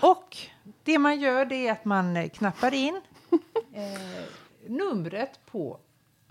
Och 0.00 0.36
det 0.82 0.98
man 0.98 1.20
gör 1.20 1.44
det 1.44 1.68
är 1.68 1.72
att 1.72 1.84
man 1.84 2.16
eh, 2.16 2.28
knappar 2.28 2.74
in 2.74 3.00
eh, 3.74 3.82
numret 4.66 5.46
på 5.46 5.78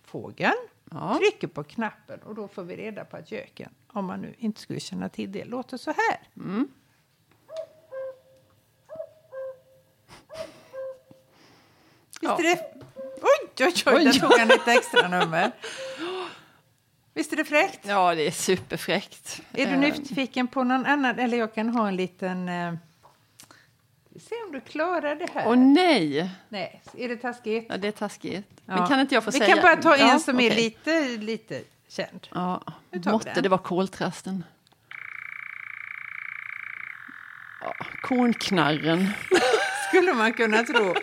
fågeln, 0.06 0.68
ja. 0.94 1.18
trycker 1.18 1.48
på 1.48 1.64
knappen 1.64 2.20
och 2.20 2.36
då 2.36 2.48
får 2.48 2.64
vi 2.64 2.76
reda 2.76 3.06
på 3.06 3.18
att 3.18 3.32
göken, 3.32 3.70
om 3.88 4.06
man 4.06 4.22
nu 4.22 4.36
inte 4.38 4.62
skulle 4.62 4.80
känna 4.80 5.10
till 5.10 5.32
det, 5.32 5.46
låter 5.46 5.78
så 5.78 5.92
här. 5.92 6.20
Mm. 6.36 6.68
Visst 12.22 12.40
är 12.40 12.44
det... 12.44 12.74
Oj, 13.22 13.50
oj, 13.60 13.74
oj, 13.86 14.06
där 14.06 14.20
tog 14.20 14.40
han 14.40 14.52
ett 14.52 14.68
extra 14.68 15.08
nummer. 15.08 15.52
Visst 17.14 17.34
är 17.34 17.38
det 17.38 17.46
fräckt? 17.46 17.80
Ja, 17.84 18.16
det 18.16 18.28
är 18.28 18.32
superfräckt. 18.32 19.42
Är 19.54 19.66
du 19.66 19.74
eh. 19.74 19.80
nyfiken 19.80 20.48
på 20.48 20.64
någon 20.64 20.86
annan? 20.86 21.20
Eller 21.20 21.38
jag 21.38 21.54
kan 21.54 21.70
ha 21.70 21.88
en 21.88 21.96
liten... 21.96 22.50
Se 24.20 24.36
om 24.46 24.52
du 24.52 24.60
klarar 24.62 25.16
det 25.16 25.30
här. 25.34 25.48
Åh 25.48 25.56
nej! 25.56 26.30
Nej, 26.50 26.82
är 26.98 27.10
det 27.10 27.16
taskigt? 27.16 27.66
Ja, 27.70 27.78
det 27.78 27.88
är 27.88 27.92
taskigt. 27.92 28.48
Ja. 28.66 28.76
Men 28.76 28.88
kan 28.88 29.00
inte 29.00 29.16
jag 29.16 29.24
få 29.24 29.32
vi 29.32 29.38
säga? 29.38 29.56
Vi 29.56 29.62
kan 29.62 29.62
bara 29.62 29.82
ta 29.82 29.96
en 29.96 30.08
ja, 30.08 30.20
som 30.20 30.36
okay. 30.36 30.48
är 30.48 30.56
lite, 30.56 31.18
lite 31.18 31.62
känd. 31.88 32.28
Ja, 32.34 32.62
måtte 33.06 33.42
det 33.42 33.50
vara 33.50 33.62
koltrasten. 33.62 34.44
Ja, 37.62 37.74
kornknarren. 38.02 39.10
Skulle 39.90 40.14
man 40.14 40.34
kunna 40.34 40.64
tro. 40.64 40.94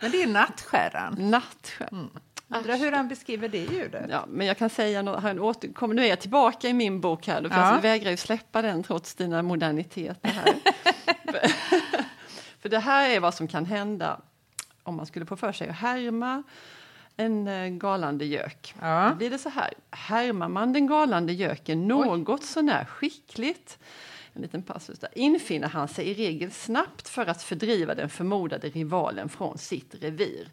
Men 0.00 0.10
det 0.10 0.22
är 0.22 0.26
nattskärran. 0.26 1.30
Nattskärran. 1.30 1.88
Mm. 1.92 2.10
Undrar 2.58 2.76
hur 2.76 2.92
han 2.92 3.08
beskriver 3.08 3.48
det 3.48 3.64
ljudet. 3.64 4.06
Ja, 4.10 4.24
men 4.28 4.46
jag 4.46 4.58
kan 4.58 4.70
säga 4.70 5.02
något, 5.02 5.22
han 5.22 5.40
återkommer, 5.40 5.94
nu 5.94 6.04
är 6.04 6.08
jag 6.08 6.20
tillbaka 6.20 6.68
i 6.68 6.72
min 6.72 7.00
bok 7.00 7.26
här, 7.26 7.40
då, 7.40 7.48
för 7.48 7.56
ja. 7.56 7.74
jag 7.74 7.82
vägrar 7.82 8.10
ju 8.10 8.16
släppa 8.16 8.62
den 8.62 8.82
trots 8.82 9.14
dina 9.14 9.42
moderniteter 9.42 10.28
här. 10.28 10.54
för 12.60 12.68
det 12.68 12.78
här 12.78 13.10
är 13.10 13.20
vad 13.20 13.34
som 13.34 13.48
kan 13.48 13.64
hända 13.66 14.20
om 14.82 14.96
man 14.96 15.06
skulle 15.06 15.26
få 15.26 15.36
för 15.36 15.52
sig 15.52 15.68
att 15.68 15.76
härma 15.76 16.42
en 17.16 17.48
uh, 17.48 17.68
galande 17.68 18.24
gök. 18.24 18.74
Ja. 18.80 19.08
Då 19.10 19.16
blir 19.16 19.30
det 19.30 19.38
så 19.38 19.48
här, 19.48 19.74
härmar 19.90 20.48
man 20.48 20.72
den 20.72 20.86
galande 20.86 21.32
göken 21.32 21.88
något 21.88 22.40
Oj. 22.40 22.46
sånär 22.46 22.84
skickligt 22.84 23.78
en 24.38 24.42
liten 24.42 24.62
passus 24.62 24.98
där, 24.98 25.10
infinner 25.14 25.68
han 25.68 25.88
sig 25.88 26.08
i 26.08 26.14
regel 26.14 26.52
snabbt 26.52 27.08
för 27.08 27.26
att 27.26 27.42
fördriva 27.42 27.94
den 27.94 28.08
förmodade 28.08 28.68
rivalen 28.68 29.28
från 29.28 29.58
sitt 29.58 29.94
revir. 30.02 30.50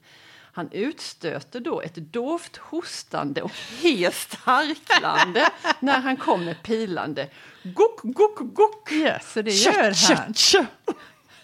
Han 0.54 0.70
utstöter 0.72 1.60
då 1.60 1.82
ett 1.82 1.96
dovt 1.96 2.58
hostande 2.58 3.42
och 3.42 3.52
hest 3.82 4.34
harklande 4.34 5.50
när 5.80 6.00
han 6.00 6.18
kommer 6.18 6.54
pilande. 6.54 7.30
Gok, 7.64 8.02
gok, 8.04 8.40
gok! 8.40 8.92
Yes, 8.92 9.34
så 9.34 9.42
det 9.42 9.52
gör 9.52 10.16
han. 10.18 10.34
Tja, 10.34 10.66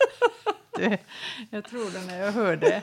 tja. 0.78 0.98
jag 1.50 1.66
tror 1.66 1.92
det 1.92 2.02
när 2.08 2.26
jag 2.26 2.32
hör 2.32 2.56
det. 2.56 2.82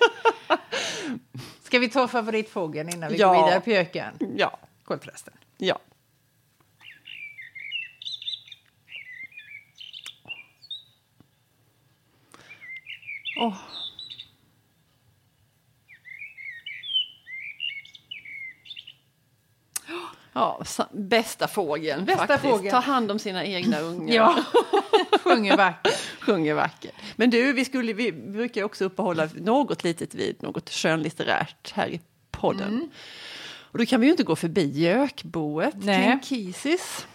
Ska 1.62 1.78
vi 1.78 1.90
ta 1.90 2.08
favoritfågeln 2.08 2.88
innan 2.88 3.10
vi 3.12 3.16
ja. 3.16 3.34
går 3.34 3.44
vidare 3.44 3.60
på 3.60 3.70
göken? 3.70 4.14
Ja. 4.36 4.58
Koltrasten. 4.84 5.34
Ja. 5.56 5.78
Oh. 13.40 13.54
Ja, 20.32 20.62
bästa 20.90 21.48
fågeln. 21.48 22.04
Bästa 22.04 22.26
faktiskt. 22.26 22.54
Fågeln. 22.54 22.70
Ta 22.70 22.78
hand 22.78 23.10
om 23.10 23.18
sina 23.18 23.44
egna 23.44 23.80
ungar. 23.80 24.14
ja, 24.14 24.44
sjunger 25.24 25.56
vackert. 25.56 25.94
sjunger 26.20 26.54
vackert. 26.54 26.94
Men 27.20 27.30
du, 27.30 27.52
vi, 27.52 27.64
skulle, 27.64 27.92
vi 27.92 28.12
brukar 28.12 28.62
också 28.62 28.84
uppehålla 28.84 29.28
något 29.34 29.84
litet 29.84 30.14
vid 30.14 30.42
något 30.42 30.70
skönlitterärt 30.70 31.72
här 31.72 31.88
i 31.88 32.00
podden. 32.30 32.68
Mm. 32.68 32.90
Och 33.50 33.78
då 33.78 33.86
kan 33.86 34.00
vi 34.00 34.06
ju 34.06 34.10
inte 34.10 34.22
gå 34.22 34.36
förbi 34.36 34.70
Gökboet, 34.70 35.74
King 35.82 36.20
Kisis. 36.22 37.06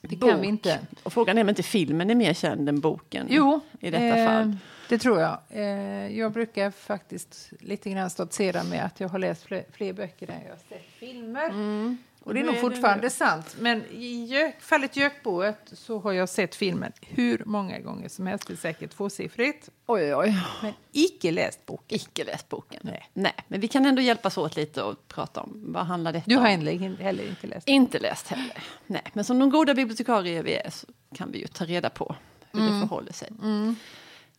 Det 0.00 0.16
bok. 0.16 0.30
kan 0.30 0.40
vi 0.40 0.46
inte. 0.46 0.80
Och 1.02 1.12
frågan 1.12 1.38
är 1.38 1.42
om 1.42 1.48
inte 1.48 1.62
filmen 1.62 2.10
är 2.10 2.14
mer 2.14 2.34
känd 2.34 2.68
än 2.68 2.80
boken 2.80 3.26
jo, 3.30 3.60
i 3.80 3.90
detta 3.90 4.18
eh, 4.18 4.26
fall. 4.26 4.56
Det 4.88 4.98
tror 4.98 5.20
jag. 5.20 5.38
Eh, 5.50 6.18
jag 6.18 6.32
brukar 6.32 6.70
faktiskt 6.70 7.52
lite 7.60 7.90
grann 7.90 8.10
stoltsera 8.10 8.64
med 8.64 8.84
att 8.84 9.00
jag 9.00 9.08
har 9.08 9.18
läst 9.18 9.42
fler, 9.42 9.64
fler 9.72 9.92
böcker 9.92 10.30
än 10.30 10.42
jag 10.42 10.50
har 10.50 10.58
sett 10.68 10.86
filmer. 10.98 11.48
Mm. 11.48 11.98
Och 12.24 12.34
det 12.34 12.40
är 12.40 12.44
nog 12.44 12.60
fortfarande 12.60 13.10
sant. 13.10 13.56
Men 13.60 13.84
i 13.90 14.24
gök, 14.24 14.60
fallet 14.60 14.96
Gökboet 14.96 15.58
så 15.72 15.98
har 15.98 16.12
jag 16.12 16.28
sett 16.28 16.54
filmen 16.54 16.92
hur 17.00 17.42
många 17.46 17.78
gånger 17.78 18.08
som 18.08 18.26
helst. 18.26 18.46
Det 18.46 18.52
är 18.52 18.56
säkert 18.56 18.90
tvåsiffrigt. 18.90 19.68
Oj, 19.86 20.14
oj. 20.14 20.36
Men 20.62 20.72
icke 20.92 21.30
läst 21.30 21.66
boken. 21.66 21.96
Icke 21.96 22.24
läst 22.24 22.48
boken. 22.48 22.80
Nej. 22.84 23.10
Nej. 23.12 23.34
Men 23.48 23.60
vi 23.60 23.68
kan 23.68 23.86
ändå 23.86 24.02
hjälpas 24.02 24.38
åt 24.38 24.56
lite 24.56 24.82
och 24.82 25.08
prata 25.08 25.40
om 25.40 25.72
vad 25.72 25.86
handlar 25.86 26.12
detta 26.12 26.24
Du 26.26 26.36
har 26.36 26.42
om. 26.42 26.66
heller 26.98 27.28
inte 27.28 27.46
läst? 27.46 27.68
Inte 27.68 27.98
läst 27.98 28.28
heller. 28.28 28.62
Nej. 28.86 29.04
Men 29.12 29.24
som 29.24 29.38
de 29.38 29.50
goda 29.50 29.74
bibliotekarier 29.74 30.42
vi 30.42 30.54
är 30.54 30.70
så 30.70 30.86
kan 31.14 31.32
vi 31.32 31.38
ju 31.38 31.46
ta 31.46 31.64
reda 31.64 31.90
på 31.90 32.16
hur 32.52 32.60
mm. 32.60 32.74
det 32.74 32.80
förhåller 32.80 33.12
sig. 33.12 33.28
Mm. 33.42 33.76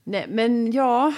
Nej, 0.08 0.26
men 0.30 0.72
ja, 0.72 1.14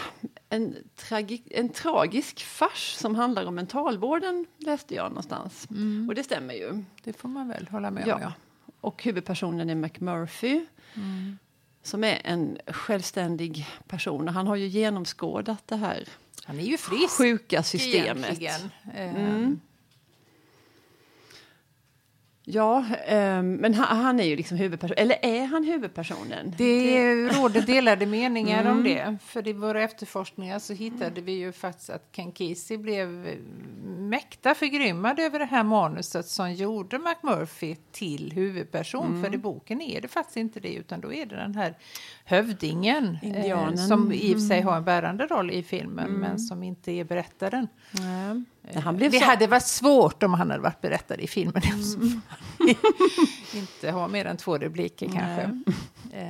en, 0.50 0.76
tragi, 0.96 1.44
en 1.50 1.70
tragisk 1.70 2.44
fars 2.44 2.94
som 2.94 3.16
handlar 3.16 3.46
om 3.46 3.56
mentalvården 3.56 4.46
läste 4.58 4.96
jag 4.96 5.10
någonstans. 5.10 5.68
Mm. 5.70 6.10
Och 6.10 6.16
det 6.16 6.24
stämmer 6.24 6.54
ju. 6.54 6.84
Det 7.04 7.14
får 7.14 7.30
man 7.30 7.48
väl 7.48 7.68
hålla 7.68 7.92
med 7.92 8.08
ja. 8.08 8.16
om. 8.16 8.22
Ja. 8.22 8.34
Och 8.82 9.04
huvudpersonen 9.04 9.70
är 9.70 9.76
McMurphy. 9.76 10.66
Mm. 10.96 11.38
Som 11.84 12.04
är 12.04 12.22
en 12.24 12.58
självständig 12.68 13.68
person. 13.88 14.28
Och 14.28 14.34
han 14.34 14.48
har 14.48 14.56
ju 14.56 14.68
genomskådat 14.68 15.68
det 15.68 15.76
här 15.76 16.08
han 16.48 16.60
är 16.60 16.64
ju 16.64 16.78
frisk, 16.78 17.18
sjuka 17.18 17.64
systemet. 17.64 18.40
Mm. 18.96 19.60
Ja, 22.50 22.86
um, 23.10 23.54
men 23.54 23.74
han, 23.74 23.98
han, 23.98 24.20
är 24.20 24.24
ju 24.24 24.36
liksom 24.36 24.58
huvudpersonen. 24.58 24.98
Eller 24.98 25.26
är 25.26 25.46
han 25.46 25.64
huvudpersonen? 25.64 26.54
Det, 26.58 26.98
det... 26.98 27.28
råder 27.28 27.62
delade 27.62 28.06
meningar 28.06 28.62
mm. 28.62 28.78
om 28.78 28.84
det. 28.84 29.18
För 29.24 29.48
i 29.48 29.54
våra 29.54 29.84
efterforskningar 29.84 30.60
så 30.60 30.74
hittade 30.74 31.22
vi 31.22 31.32
ju 31.32 31.52
faktiskt 31.52 31.90
att 31.90 32.12
Kankisi 32.12 32.78
blev 32.78 33.28
mäkta 33.98 34.56
förgrymmad 34.56 35.20
över 35.20 35.40
det 35.40 35.46
här 35.46 35.64
manuset 35.64 36.28
som 36.28 36.54
gjorde 36.54 37.00
McMurphy 37.00 37.76
till 37.92 38.32
huvudperson. 38.32 39.08
Mm. 39.08 39.24
För 39.24 39.34
i 39.34 39.38
boken 39.38 39.82
är 39.82 40.02
det 40.02 40.08
faktiskt 40.08 40.38
inte 40.38 40.60
det, 40.60 40.74
utan 40.74 41.02
då 41.02 41.14
är 41.14 41.26
det 41.26 41.36
den 41.36 41.56
här 41.56 41.74
hövdingen 42.26 43.18
eh, 43.24 43.76
som 43.76 44.12
i 44.12 44.34
och 44.34 44.40
för 44.40 44.48
sig 44.48 44.62
har 44.62 44.78
en 44.78 44.84
bärande 44.84 45.26
roll 45.26 45.52
i 45.52 45.64
filmen, 45.64 46.06
mm. 46.06 46.22
men 46.22 46.40
som 46.40 46.64
inte 46.64 46.92
är 46.92 47.04
berättaren. 47.04 47.68
Det 48.98 49.12
så... 49.12 49.26
hade 49.26 49.48
varit 49.48 49.64
svårt 49.64 50.24
om 50.24 50.34
han 50.34 50.50
hade 50.50 50.64
varit 50.64 50.82
berättare 50.82 51.22
i 51.22 51.28
filmen. 51.28 51.64
Mm. 51.64 52.22
Inte 53.54 53.92
ha 53.92 54.08
mer 54.08 54.26
än 54.26 54.38
två 54.38 54.58
repliker 54.58 55.10
kanske. 55.10 55.62
Eh, 56.14 56.26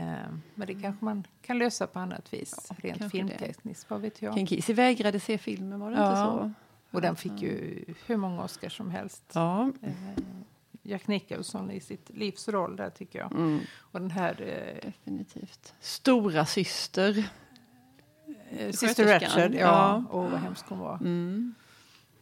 men 0.56 0.68
det 0.68 0.74
kanske 0.74 1.06
man 1.06 1.24
kan 1.42 1.58
lösa 1.58 1.88
på 1.88 2.00
annat 2.00 2.34
vis, 2.34 2.56
ja, 2.70 2.76
rent 2.78 3.12
filmtekniskt. 3.12 3.90
Vad 3.90 4.02
vet 4.02 4.22
jag. 4.22 4.34
Ken 4.34 4.48
Kesey 4.48 4.76
vägrade 4.76 5.20
se 5.20 5.38
filmen, 5.38 5.80
var 5.80 5.92
det 5.92 5.98
ja. 5.98 6.10
inte 6.10 6.18
så? 6.18 6.52
Och 6.92 7.02
den 7.02 7.16
fick 7.16 7.42
ju 7.42 7.86
hur 8.06 8.18
många 8.18 8.44
Oscars 8.44 8.78
som 8.78 8.92
helst. 8.92 9.24
Ja. 9.34 9.72
Eh, 9.82 9.92
Jack 10.84 11.08
Nicholson 11.08 11.72
i 11.72 11.80
sitt 11.80 12.10
livs 12.14 12.48
roll 12.48 12.76
där 12.76 12.90
tycker 12.90 13.20
jag. 13.20 13.32
Mm. 13.32 13.60
Och 13.80 14.00
den 14.00 14.12
här... 14.12 14.42
Eh, 14.42 14.90
Definitivt. 14.90 15.74
Stora 15.80 16.46
syster. 16.46 17.30
Eh, 18.50 18.72
Sister 18.72 19.06
Ratched, 19.06 19.54
ja. 19.54 19.60
ja. 19.60 20.04
Och 20.10 20.32
vad 20.32 20.40
hemsk 20.40 20.66
hon 20.70 20.80
var. 20.80 20.96
Mm. 20.96 21.56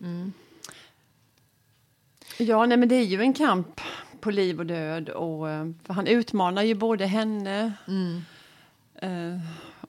Mm. 0.02 0.34
Ja, 2.38 2.66
nej, 2.66 2.78
men 2.78 2.90
det 2.90 2.96
är 2.96 3.04
ju 3.04 3.22
en 3.22 3.34
kamp 3.34 3.82
på 4.20 4.32
liv 4.32 4.60
och 4.60 4.66
död. 4.66 5.10
Och, 5.10 5.50
eh, 5.50 5.68
han 5.88 6.08
utmanar 6.08 6.64
ju 6.64 6.76
både 6.76 7.06
henne 7.06 7.74
mm. 7.88 8.22
eh, 8.96 9.40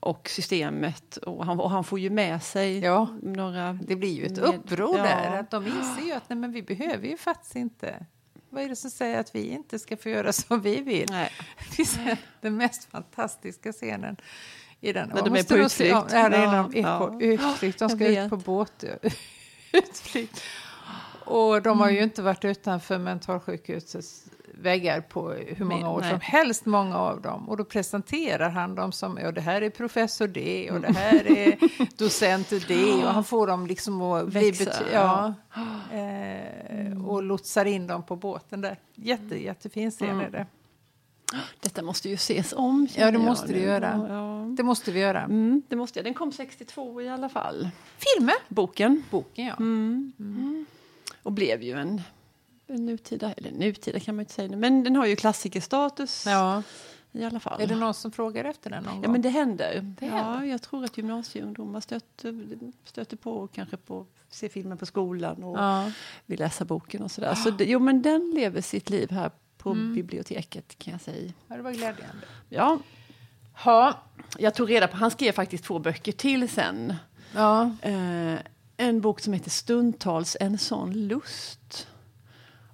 och 0.01 0.29
systemet. 0.29 1.17
Och 1.17 1.47
han, 1.47 1.61
och 1.61 1.71
han, 1.71 1.85
får 1.85 1.99
ju 1.99 2.11
med 2.11 2.43
sig 2.43 2.79
ja. 2.79 3.09
några... 3.23 3.73
Det 3.73 3.97
blir 3.97 4.13
ju 4.13 4.25
ett 4.25 4.41
med, 4.41 4.45
uppror 4.45 4.97
ja. 4.97 5.03
där. 5.03 5.41
Att 5.41 5.51
de 5.51 5.67
inser 5.67 6.07
ju 6.07 6.13
att 6.13 6.29
nej, 6.29 6.39
men 6.39 6.53
vi 6.53 6.63
behöver 6.63 7.09
ju 7.09 7.17
faktiskt 7.17 7.57
inte... 7.57 8.07
Vad 8.51 8.65
är 8.65 8.69
det 8.69 8.77
som 8.77 8.91
säger 8.91 9.21
att 9.21 9.35
vi 9.35 9.49
inte 9.49 9.79
ska 9.79 9.97
få 9.97 10.09
göra 10.09 10.33
som 10.33 10.61
vi 10.61 10.81
vill? 10.81 11.07
Nej. 11.11 11.31
den 12.41 12.57
mest 12.57 12.91
fantastiska 12.91 13.73
scenen 13.73 14.17
i 14.81 14.93
den. 14.93 15.09
När 15.15 15.23
de 15.23 15.37
är 15.37 15.43
på 15.43 15.57
utflykt. 15.57 15.91
Ja, 15.91 16.07
ja, 16.13 16.29
de 16.29 16.79
är 16.79 16.99
på 16.99 17.23
utflykt. 17.23 17.79
De 17.79 17.89
ska 17.89 18.25
ut 18.25 18.31
på 18.31 18.37
båt. 18.37 18.85
Utflykt. 19.77 20.43
Och 21.25 21.63
de 21.63 21.81
har 21.81 21.91
ju 21.91 21.97
mm. 21.97 22.05
inte 22.05 22.23
varit 22.23 22.45
utanför 22.45 22.99
mentalsjukhusets 22.99 24.25
väggar 24.59 25.01
på 25.01 25.31
hur 25.31 25.65
många 25.65 25.91
år 25.91 26.01
Nej. 26.01 26.11
som 26.11 26.21
helst, 26.21 26.67
många 26.67 26.99
av 26.99 27.21
dem. 27.21 27.49
Och 27.49 27.57
då 27.57 27.65
presenterar 27.65 28.51
han 28.51 28.75
dem 28.75 28.93
som, 28.93 29.19
ja 29.23 29.33
det 29.33 29.41
här 29.41 29.63
är 29.63 29.71
professor 29.71 30.27
det 30.27 30.71
och 30.71 30.81
det 30.81 30.93
här 30.93 31.31
är 31.31 31.59
docent 31.97 32.53
det 32.69 32.95
och 32.95 33.13
han 33.13 33.25
får 33.25 33.47
dem 33.47 33.67
liksom 33.67 34.03
att 34.03 34.27
bli 34.29 34.69
ja, 34.93 35.35
eh, 35.93 37.07
och 37.07 37.23
lotsar 37.23 37.65
in 37.65 37.87
dem 37.87 38.03
på 38.03 38.17
båten 38.17 38.61
där. 38.61 38.79
Jätte, 38.95 39.43
jättefin 39.43 39.91
scen 39.91 40.09
mm. 40.09 40.27
är 40.27 40.31
det. 40.31 40.47
Detta 41.61 41.83
måste 41.83 42.09
ju 42.09 42.15
ses 42.15 42.53
om. 42.53 42.89
Ja, 42.97 43.11
det 43.11 43.19
måste 43.19 43.53
det 43.53 43.61
göra. 43.61 44.07
Ja. 44.09 44.55
Det 44.57 44.63
måste 44.63 44.93
vi 44.93 45.01
göra. 45.01 45.23
Mm, 45.23 45.63
det 45.69 45.77
måste 45.77 45.99
jag. 45.99 46.07
Den 46.07 46.15
kom 46.15 46.33
62 46.33 47.03
i 47.03 47.09
alla 47.09 47.29
fall. 47.29 47.69
Filmen? 47.99 48.37
Boken. 48.49 49.03
Boken, 49.11 49.47
ja. 49.47 49.55
Mm. 49.55 50.13
Mm. 50.19 50.67
Och 51.23 51.33
blev 51.33 51.63
ju 51.63 51.73
en, 51.73 52.03
en 52.67 52.87
nutida, 52.87 53.33
eller 53.33 53.53
nutida 53.53 54.01
kan 54.01 54.17
man 54.17 54.23
inte 54.23 54.33
säga, 54.33 54.57
men 54.57 54.85
den 54.85 54.97
har 54.97 55.07
ju 55.07 55.17
klassikerstatus. 55.17 56.25
Ja. 56.27 56.63
I 57.13 57.25
alla 57.25 57.41
fall. 57.41 57.61
Är 57.61 57.67
det 57.67 57.77
någon 57.77 57.95
som 57.95 58.13
frågar 58.13 58.45
efter 58.45 58.71
den 58.71 58.83
någon 58.83 58.95
ja, 58.95 59.01
gång? 59.01 59.13
men 59.13 59.23
det 59.23 59.29
händer. 59.29 59.95
Det 60.01 60.07
ja, 60.07 60.45
jag 60.45 60.63
tror 60.63 60.85
att 60.85 60.97
gymnasieungdomar 60.97 61.81
stöter, 61.81 62.35
stöter 62.85 63.17
på 63.17 63.47
kanske 63.47 63.77
på 63.77 64.07
se 64.29 64.49
filmen 64.49 64.79
på 64.79 64.87
skolan 64.87 65.43
och 65.43 65.59
ja. 65.59 65.91
vill 66.27 66.39
läsa 66.39 66.65
boken 66.65 67.03
och 67.03 67.11
sådär. 67.11 67.35
Så 67.35 67.51
det, 67.51 67.65
jo, 67.65 67.79
men 67.79 68.03
den 68.03 68.33
lever 68.35 68.61
sitt 68.61 68.91
liv 68.91 69.11
här 69.11 69.31
på 69.67 69.73
mm. 69.73 69.95
biblioteket 69.95 70.79
kan 70.79 70.93
jag 70.93 71.01
säga. 71.01 71.33
Ja, 71.49 71.57
det 71.57 71.63
var 71.63 71.73
glädjande. 71.73 72.27
Ja. 72.49 72.79
Ha. 73.53 74.03
Jag 74.39 74.55
tog 74.55 74.71
reda 74.71 74.89
på, 74.89 74.97
han 74.97 75.11
skrev 75.11 75.33
faktiskt 75.33 75.65
två 75.65 75.79
böcker 75.79 76.13
till 76.13 76.49
sen. 76.49 76.95
Ja. 77.35 77.71
Eh, 77.83 78.35
en 78.77 79.01
bok 79.01 79.21
som 79.21 79.33
heter 79.33 79.51
Stundtals 79.51 80.37
en 80.41 80.59
sån 80.59 80.93
lust. 80.93 81.89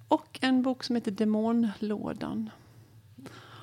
Och 0.07 0.39
en 0.41 0.63
bok 0.63 0.83
som 0.83 0.95
heter 0.95 1.11
Demonlådan. 1.11 2.49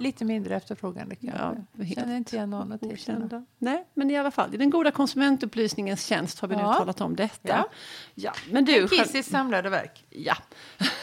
Lite 0.01 0.25
mindre 0.25 0.57
efterfrågande 0.57 1.15
kanske. 1.15 1.65
Ja, 1.79 1.85
Känner 1.95 2.17
inte 2.17 2.37
igen 2.37 2.51
någon 2.51 2.79
okända. 2.81 3.45
Nej, 3.59 3.85
men 3.95 4.11
i 4.11 4.17
alla 4.17 4.31
fall, 4.31 4.55
i 4.55 4.57
den 4.57 4.71
goda 4.71 4.91
konsumentupplysningens 4.91 6.07
tjänst 6.07 6.41
har 6.41 6.49
vi 6.49 6.55
ja. 6.55 6.73
nu 6.73 6.79
talat 6.79 7.01
om 7.01 7.17
detta. 7.17 7.49
Ja. 7.49 7.69
Ja, 8.15 8.33
men 8.51 8.65
du, 8.65 8.89
Kissis 8.89 9.27
samlade 9.27 9.71
verk. 9.71 10.05
Ja, 10.11 10.37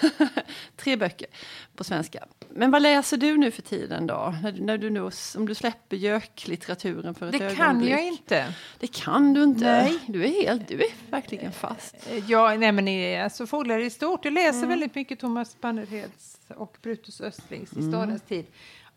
tre 0.76 0.96
böcker 0.96 1.28
på 1.76 1.84
svenska. 1.84 2.26
Men 2.50 2.72
vad 2.72 2.82
läser 2.82 3.18
du 3.18 3.38
nu 3.38 3.52
för 3.52 3.62
tiden 3.62 4.08
då? 4.08 4.36
När, 4.44 4.52
när 4.52 4.78
du 4.78 4.90
nu, 4.90 5.10
om 5.38 5.48
du 5.48 5.56
släpper 5.56 5.98
göklitteraturen 5.98 7.16
för 7.16 7.26
ett 7.26 7.32
det 7.32 7.38
ögonblick. 7.38 7.90
Det 7.90 7.96
kan 7.96 8.04
jag 8.04 8.08
inte. 8.08 8.54
Det 8.80 8.88
kan 8.88 9.34
du 9.34 9.44
inte. 9.44 9.66
Nej. 9.66 10.00
Du 10.08 10.24
är 10.26 10.44
helt, 10.44 10.68
du 10.68 10.76
är 10.76 11.12
verkligen 11.12 11.52
fast. 11.52 11.96
Ja, 12.28 12.56
nej 12.58 12.72
men 12.72 13.24
alltså 13.24 13.48
fåglar 13.48 13.80
i 13.80 13.90
stort. 13.90 14.26
Jag 14.26 14.34
läser 14.34 14.58
mm. 14.58 14.70
väldigt 14.70 14.96
mycket 14.96 15.20
Thomas 15.20 15.62
Bannerheds 15.62 16.38
och 16.48 16.78
Brutus 16.82 17.22
Östlings 17.22 17.74
i 17.74 17.80
mm. 17.80 17.92
stadens 17.92 18.22
tid. 18.22 18.46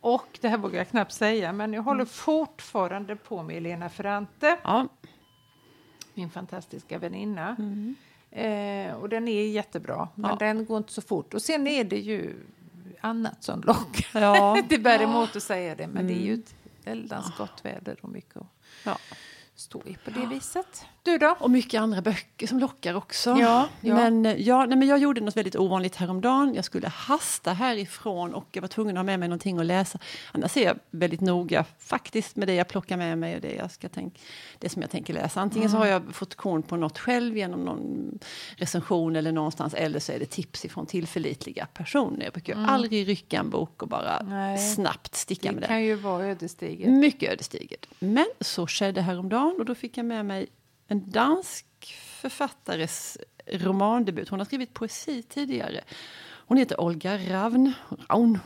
Och 0.01 0.39
det 0.41 0.49
här 0.49 0.59
vågar 0.59 0.79
jag 0.79 0.89
knappt 0.89 1.13
säga, 1.13 1.53
men 1.53 1.73
jag 1.73 1.83
håller 1.83 2.01
mm. 2.01 2.07
fortfarande 2.07 3.17
på 3.17 3.43
med 3.43 3.57
Elena 3.57 3.89
Ferrante. 3.89 4.59
Ja. 4.63 4.89
Min 6.15 6.31
fantastiska 6.31 6.99
väninna. 6.99 7.57
Mm. 7.59 7.95
Eh, 8.31 8.95
och 8.95 9.09
den 9.09 9.29
är 9.29 9.47
jättebra, 9.47 10.09
men 10.15 10.31
ja. 10.31 10.37
den 10.37 10.67
går 10.67 10.79
inte 10.79 10.93
så 10.93 11.03
fort. 11.03 11.35
Och 11.35 11.43
sen 11.43 11.67
är 11.67 11.85
det 11.85 11.99
ju 11.99 12.35
annat 13.01 13.45
som 13.45 13.61
lockar. 13.61 14.21
Ja. 14.21 14.63
det 14.69 14.79
bär 14.79 15.03
emot 15.03 15.37
att 15.37 15.43
säga 15.43 15.75
det, 15.75 15.87
men 15.87 16.03
mm. 16.03 16.07
det 16.07 16.23
är 16.23 16.25
ju 16.27 16.35
ett 16.35 16.55
väldans 16.85 17.37
gott 17.39 17.65
väder 17.65 17.99
och 18.03 18.09
mycket 18.09 18.37
att 18.37 19.01
stå 19.55 19.83
i 19.87 19.97
på 20.05 20.11
det 20.11 20.27
viset. 20.27 20.87
Du 21.03 21.19
då? 21.19 21.37
Och 21.39 21.51
mycket 21.51 21.81
andra 21.81 22.01
böcker 22.03 22.47
som 22.47 22.59
lockar 22.59 22.95
också. 22.95 23.31
Ja, 23.31 23.69
ja. 23.81 23.95
Men, 23.95 24.27
eh, 24.27 24.35
ja, 24.35 24.67
nej, 24.67 24.79
men 24.79 24.89
jag 24.89 24.99
gjorde 24.99 25.21
något 25.21 25.37
väldigt 25.37 25.57
ovanligt 25.57 25.97
häromdagen. 25.97 26.55
Jag 26.55 26.65
skulle 26.65 26.89
hasta 26.89 27.53
härifrån 27.53 28.35
och 28.35 28.47
jag 28.53 28.63
var 28.63 28.69
tvungen 28.69 28.97
att 28.97 28.99
ha 28.99 29.05
med 29.05 29.21
mig 29.21 29.29
någonting 29.29 29.59
att 29.59 29.67
läsa. 29.67 29.99
Annars 30.33 30.57
är 30.57 30.65
jag 30.65 30.79
väldigt 30.91 31.21
noga 31.21 31.65
faktiskt 31.79 32.37
med 32.37 32.49
det 32.49 32.55
jag 32.55 32.69
plockar 32.69 32.97
med 32.97 33.19
mig 33.19 33.35
och 33.35 33.41
det, 33.41 33.55
jag 33.55 33.71
ska 33.71 33.89
tänk, 33.89 34.21
det 34.59 34.69
som 34.69 34.83
jag 34.83 34.91
tänker 34.91 35.15
läsa. 35.15 35.41
Antingen 35.41 35.69
mm. 35.69 35.73
så 35.73 35.79
har 35.79 35.87
jag 35.87 36.15
fått 36.15 36.35
korn 36.35 36.63
på 36.63 36.77
något 36.77 36.99
själv 36.99 37.37
genom 37.37 37.65
någon 37.65 38.19
recension 38.57 39.17
eller 39.17 39.33
någonstans 39.33 39.75
eller 39.75 39.99
så 39.99 40.13
är 40.13 40.19
det 40.19 40.27
tips 40.27 40.65
ifrån 40.65 40.87
tillförlitliga 40.87 41.67
personer. 41.67 42.25
Jag 42.25 42.33
brukar 42.33 42.53
mm. 42.53 42.69
aldrig 42.69 43.09
rycka 43.09 43.39
en 43.39 43.51
bok 43.51 43.83
och 43.83 43.89
bara 43.89 44.23
nej. 44.23 44.59
snabbt 44.59 45.15
sticka 45.15 45.49
det 45.49 45.55
med 45.55 45.63
den. 45.63 45.69
Det 45.69 45.75
kan 45.75 45.83
ju 45.83 45.95
vara 45.95 46.27
ödesdigert. 46.27 46.89
Mycket 46.89 47.33
ödesdigert. 47.33 47.87
Men 47.99 48.27
så 48.41 48.67
skedde 48.67 49.03
häromdagen 49.03 49.57
och 49.59 49.65
då 49.65 49.75
fick 49.75 49.97
jag 49.97 50.07
med 50.07 50.27
mig 50.27 50.47
en 50.91 51.11
dansk 51.11 51.67
författares 52.21 53.19
romandebut. 53.47 54.29
Hon 54.29 54.41
har 54.41 54.47
skrivit 54.47 54.75
poesi 54.75 55.23
tidigare. 55.23 55.81
Hon 56.47 56.57
heter 56.57 56.81
Olga 56.81 57.19
Ravn. 57.19 57.73
Raun. 58.09 58.39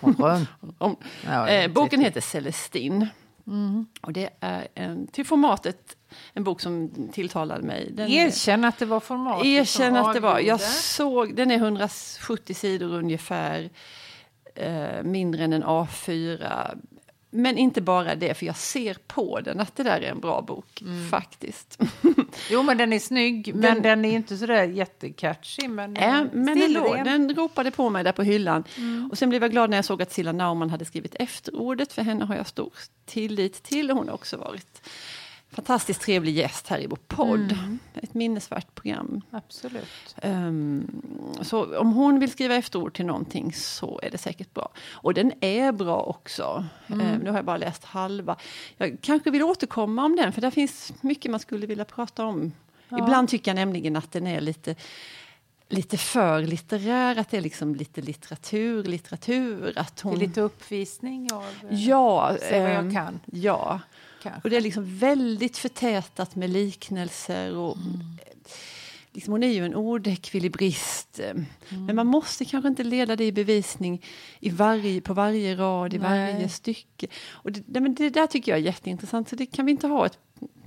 eh, 1.48 1.72
boken 1.72 2.00
heter 2.00 2.20
Celestin. 2.20 3.06
Mm. 3.46 3.86
Och 4.00 4.12
det 4.12 4.30
är 4.40 4.68
en, 4.74 5.06
till 5.06 5.26
formatet 5.26 5.96
en 6.32 6.44
bok 6.44 6.60
som 6.60 6.90
tilltalade 7.12 7.62
mig. 7.62 7.90
Den 7.92 8.10
Erkänn 8.10 8.64
att 8.64 8.78
det 8.78 8.86
var 8.86 9.00
formatet 9.00 9.46
Erkänn 9.46 9.96
att 9.96 10.14
det 10.14 10.20
var. 10.20 10.38
Jag 10.38 10.60
såg, 10.60 11.36
den 11.36 11.50
är 11.50 11.56
170 11.56 12.54
sidor 12.54 12.94
ungefär. 12.94 13.70
Eh, 14.54 15.02
mindre 15.02 15.44
än 15.44 15.52
en 15.52 15.64
A4. 15.64 16.78
Men 17.30 17.58
inte 17.58 17.80
bara 17.80 18.14
det, 18.14 18.34
för 18.34 18.46
jag 18.46 18.56
ser 18.56 18.96
på 19.06 19.40
den 19.40 19.60
att 19.60 19.76
det 19.76 19.82
där 19.82 20.00
är 20.00 20.10
en 20.10 20.20
bra 20.20 20.42
bok, 20.42 20.82
mm. 20.82 21.08
faktiskt. 21.08 21.78
jo, 22.50 22.62
men 22.62 22.78
den 22.78 22.92
är 22.92 22.98
snygg, 22.98 23.44
den, 23.52 23.60
men 23.60 23.82
den 23.82 24.04
är 24.04 24.12
inte 24.12 24.36
så 24.36 24.46
där 24.46 24.64
jättecatchy. 24.64 25.68
Men, 25.68 25.96
äh, 25.96 26.22
men 26.32 26.62
ändå, 26.62 26.94
den 27.04 27.34
ropade 27.34 27.70
på 27.70 27.90
mig 27.90 28.04
där 28.04 28.12
på 28.12 28.22
hyllan. 28.22 28.64
Mm. 28.76 29.08
Och 29.10 29.18
sen 29.18 29.28
blev 29.28 29.42
jag 29.42 29.50
glad 29.50 29.70
när 29.70 29.78
jag 29.78 29.84
såg 29.84 30.02
att 30.02 30.12
Silla 30.12 30.32
Naumann 30.32 30.70
hade 30.70 30.84
skrivit 30.84 31.14
efterordet, 31.18 31.92
för 31.92 32.02
henne 32.02 32.24
har 32.24 32.36
jag 32.36 32.46
stor 32.46 32.72
tillit 33.06 33.62
till. 33.62 33.90
Hon 33.90 34.08
har 34.08 34.14
också 34.14 34.36
varit 34.36 34.88
fantastiskt 35.52 36.00
trevlig 36.00 36.34
gäst 36.34 36.68
här 36.68 36.78
i 36.78 36.86
vår 36.86 36.98
podd. 37.08 37.52
Mm. 37.52 37.78
Ett 37.94 38.14
minnesvärt 38.14 38.74
program. 38.74 39.20
Absolut. 39.30 40.16
Um, 40.22 41.02
så 41.42 41.78
om 41.78 41.92
hon 41.92 42.20
vill 42.20 42.30
skriva 42.30 42.54
efterord 42.54 42.94
till 42.94 43.06
någonting 43.06 43.52
så 43.52 44.00
är 44.02 44.10
det 44.10 44.18
säkert 44.18 44.54
bra. 44.54 44.68
Och 44.92 45.14
den 45.14 45.32
är 45.40 45.72
bra 45.72 46.02
också. 46.02 46.64
Mm. 46.86 47.06
Um, 47.06 47.18
nu 47.18 47.30
har 47.30 47.38
jag 47.38 47.44
bara 47.44 47.56
läst 47.56 47.84
halva. 47.84 48.36
Jag 48.76 48.98
kanske 49.00 49.30
vill 49.30 49.42
återkomma 49.42 50.04
om 50.04 50.16
den, 50.16 50.32
för 50.32 50.40
där 50.40 50.50
finns 50.50 50.92
mycket 51.00 51.30
man 51.30 51.40
skulle 51.40 51.66
vilja 51.66 51.84
prata 51.84 52.24
om. 52.24 52.52
Ja. 52.88 52.98
Ibland 52.98 53.28
tycker 53.28 53.50
jag 53.50 53.56
nämligen 53.56 53.96
att 53.96 54.12
den 54.12 54.26
är 54.26 54.40
lite 54.40 54.74
lite 55.72 55.96
för 55.96 56.42
litterär, 56.42 57.18
att 57.18 57.30
det 57.30 57.36
är 57.36 57.40
liksom 57.40 57.74
lite 57.74 58.00
litteratur, 58.00 58.84
litteratur. 58.84 59.72
Att 59.76 60.00
hon... 60.00 60.18
Det 60.18 60.24
är 60.24 60.28
lite 60.28 60.40
uppvisning 60.40 61.32
av 61.32 61.44
ja, 61.70 62.36
se 62.40 62.60
vad 62.60 62.70
jag 62.70 62.78
ehm, 62.78 62.94
kan. 62.94 63.20
Ja, 63.32 63.80
Kanske. 64.22 64.40
Och 64.44 64.50
det 64.50 64.56
är 64.56 64.60
liksom 64.60 64.98
väldigt 64.98 65.58
förtätat 65.58 66.36
med 66.36 66.50
liknelser. 66.50 67.56
Och, 67.56 67.76
mm. 67.76 68.00
liksom, 69.12 69.32
hon 69.32 69.42
är 69.42 69.52
ju 69.52 69.64
en 69.64 69.74
ordekvilibrist. 69.74 71.20
Mm. 71.20 71.46
Men 71.86 71.96
man 71.96 72.06
måste 72.06 72.44
kanske 72.44 72.68
inte 72.68 72.84
leda 72.84 73.16
det 73.16 73.24
i 73.24 73.32
bevisning 73.32 74.04
i 74.40 74.50
varje, 74.50 75.00
på 75.00 75.14
varje 75.14 75.56
rad, 75.56 75.94
i 75.94 75.98
Nej. 75.98 76.32
varje 76.32 76.48
stycke. 76.48 77.06
Och 77.30 77.52
det, 77.52 77.80
men 77.80 77.94
det 77.94 78.10
där 78.10 78.26
tycker 78.26 78.52
jag 78.52 78.58
är 78.58 78.64
jätteintressant, 78.64 79.28
så 79.28 79.36
det 79.36 79.46
kan 79.46 79.66
vi 79.66 79.72
inte 79.72 79.86
ha 79.86 80.06
ett 80.06 80.18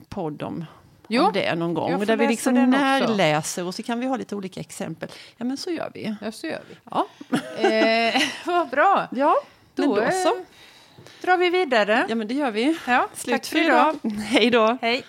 podd 0.09 0.43
om 0.43 0.65
jo, 1.07 1.23
om 1.23 1.33
det 1.33 1.55
någon 1.55 1.73
gång. 1.73 2.05
Där 2.05 2.17
vi 2.17 2.27
liksom 2.27 2.53
närläser 2.53 3.65
och 3.65 3.75
så 3.75 3.83
kan 3.83 3.99
vi 3.99 4.05
ha 4.05 4.17
lite 4.17 4.35
olika 4.35 4.59
exempel. 4.59 5.09
Ja, 5.37 5.45
men 5.45 5.57
så 5.57 5.69
gör 5.69 5.91
vi. 5.93 6.15
Ja, 6.21 6.31
så 6.31 6.47
gör 6.47 6.61
vi. 6.69 6.75
Ja. 6.91 7.07
eh, 7.69 8.21
vad 8.45 8.69
bra. 8.69 9.07
Ja, 9.11 9.35
då, 9.75 9.81
men 9.81 9.89
då 9.89 10.11
så. 10.11 10.27
Eh, 10.27 10.43
drar 11.23 11.38
vi 11.38 11.49
vidare. 11.49 12.05
Ja, 12.09 12.15
men 12.15 12.27
det 12.27 12.33
gör 12.33 12.51
vi. 12.51 12.77
Ja, 12.88 13.07
Slut 13.13 13.47
för 13.47 13.57
idag. 13.62 13.95
idag. 14.03 14.12
Hej 14.21 14.49
då. 14.49 14.77
Hej. 14.81 15.03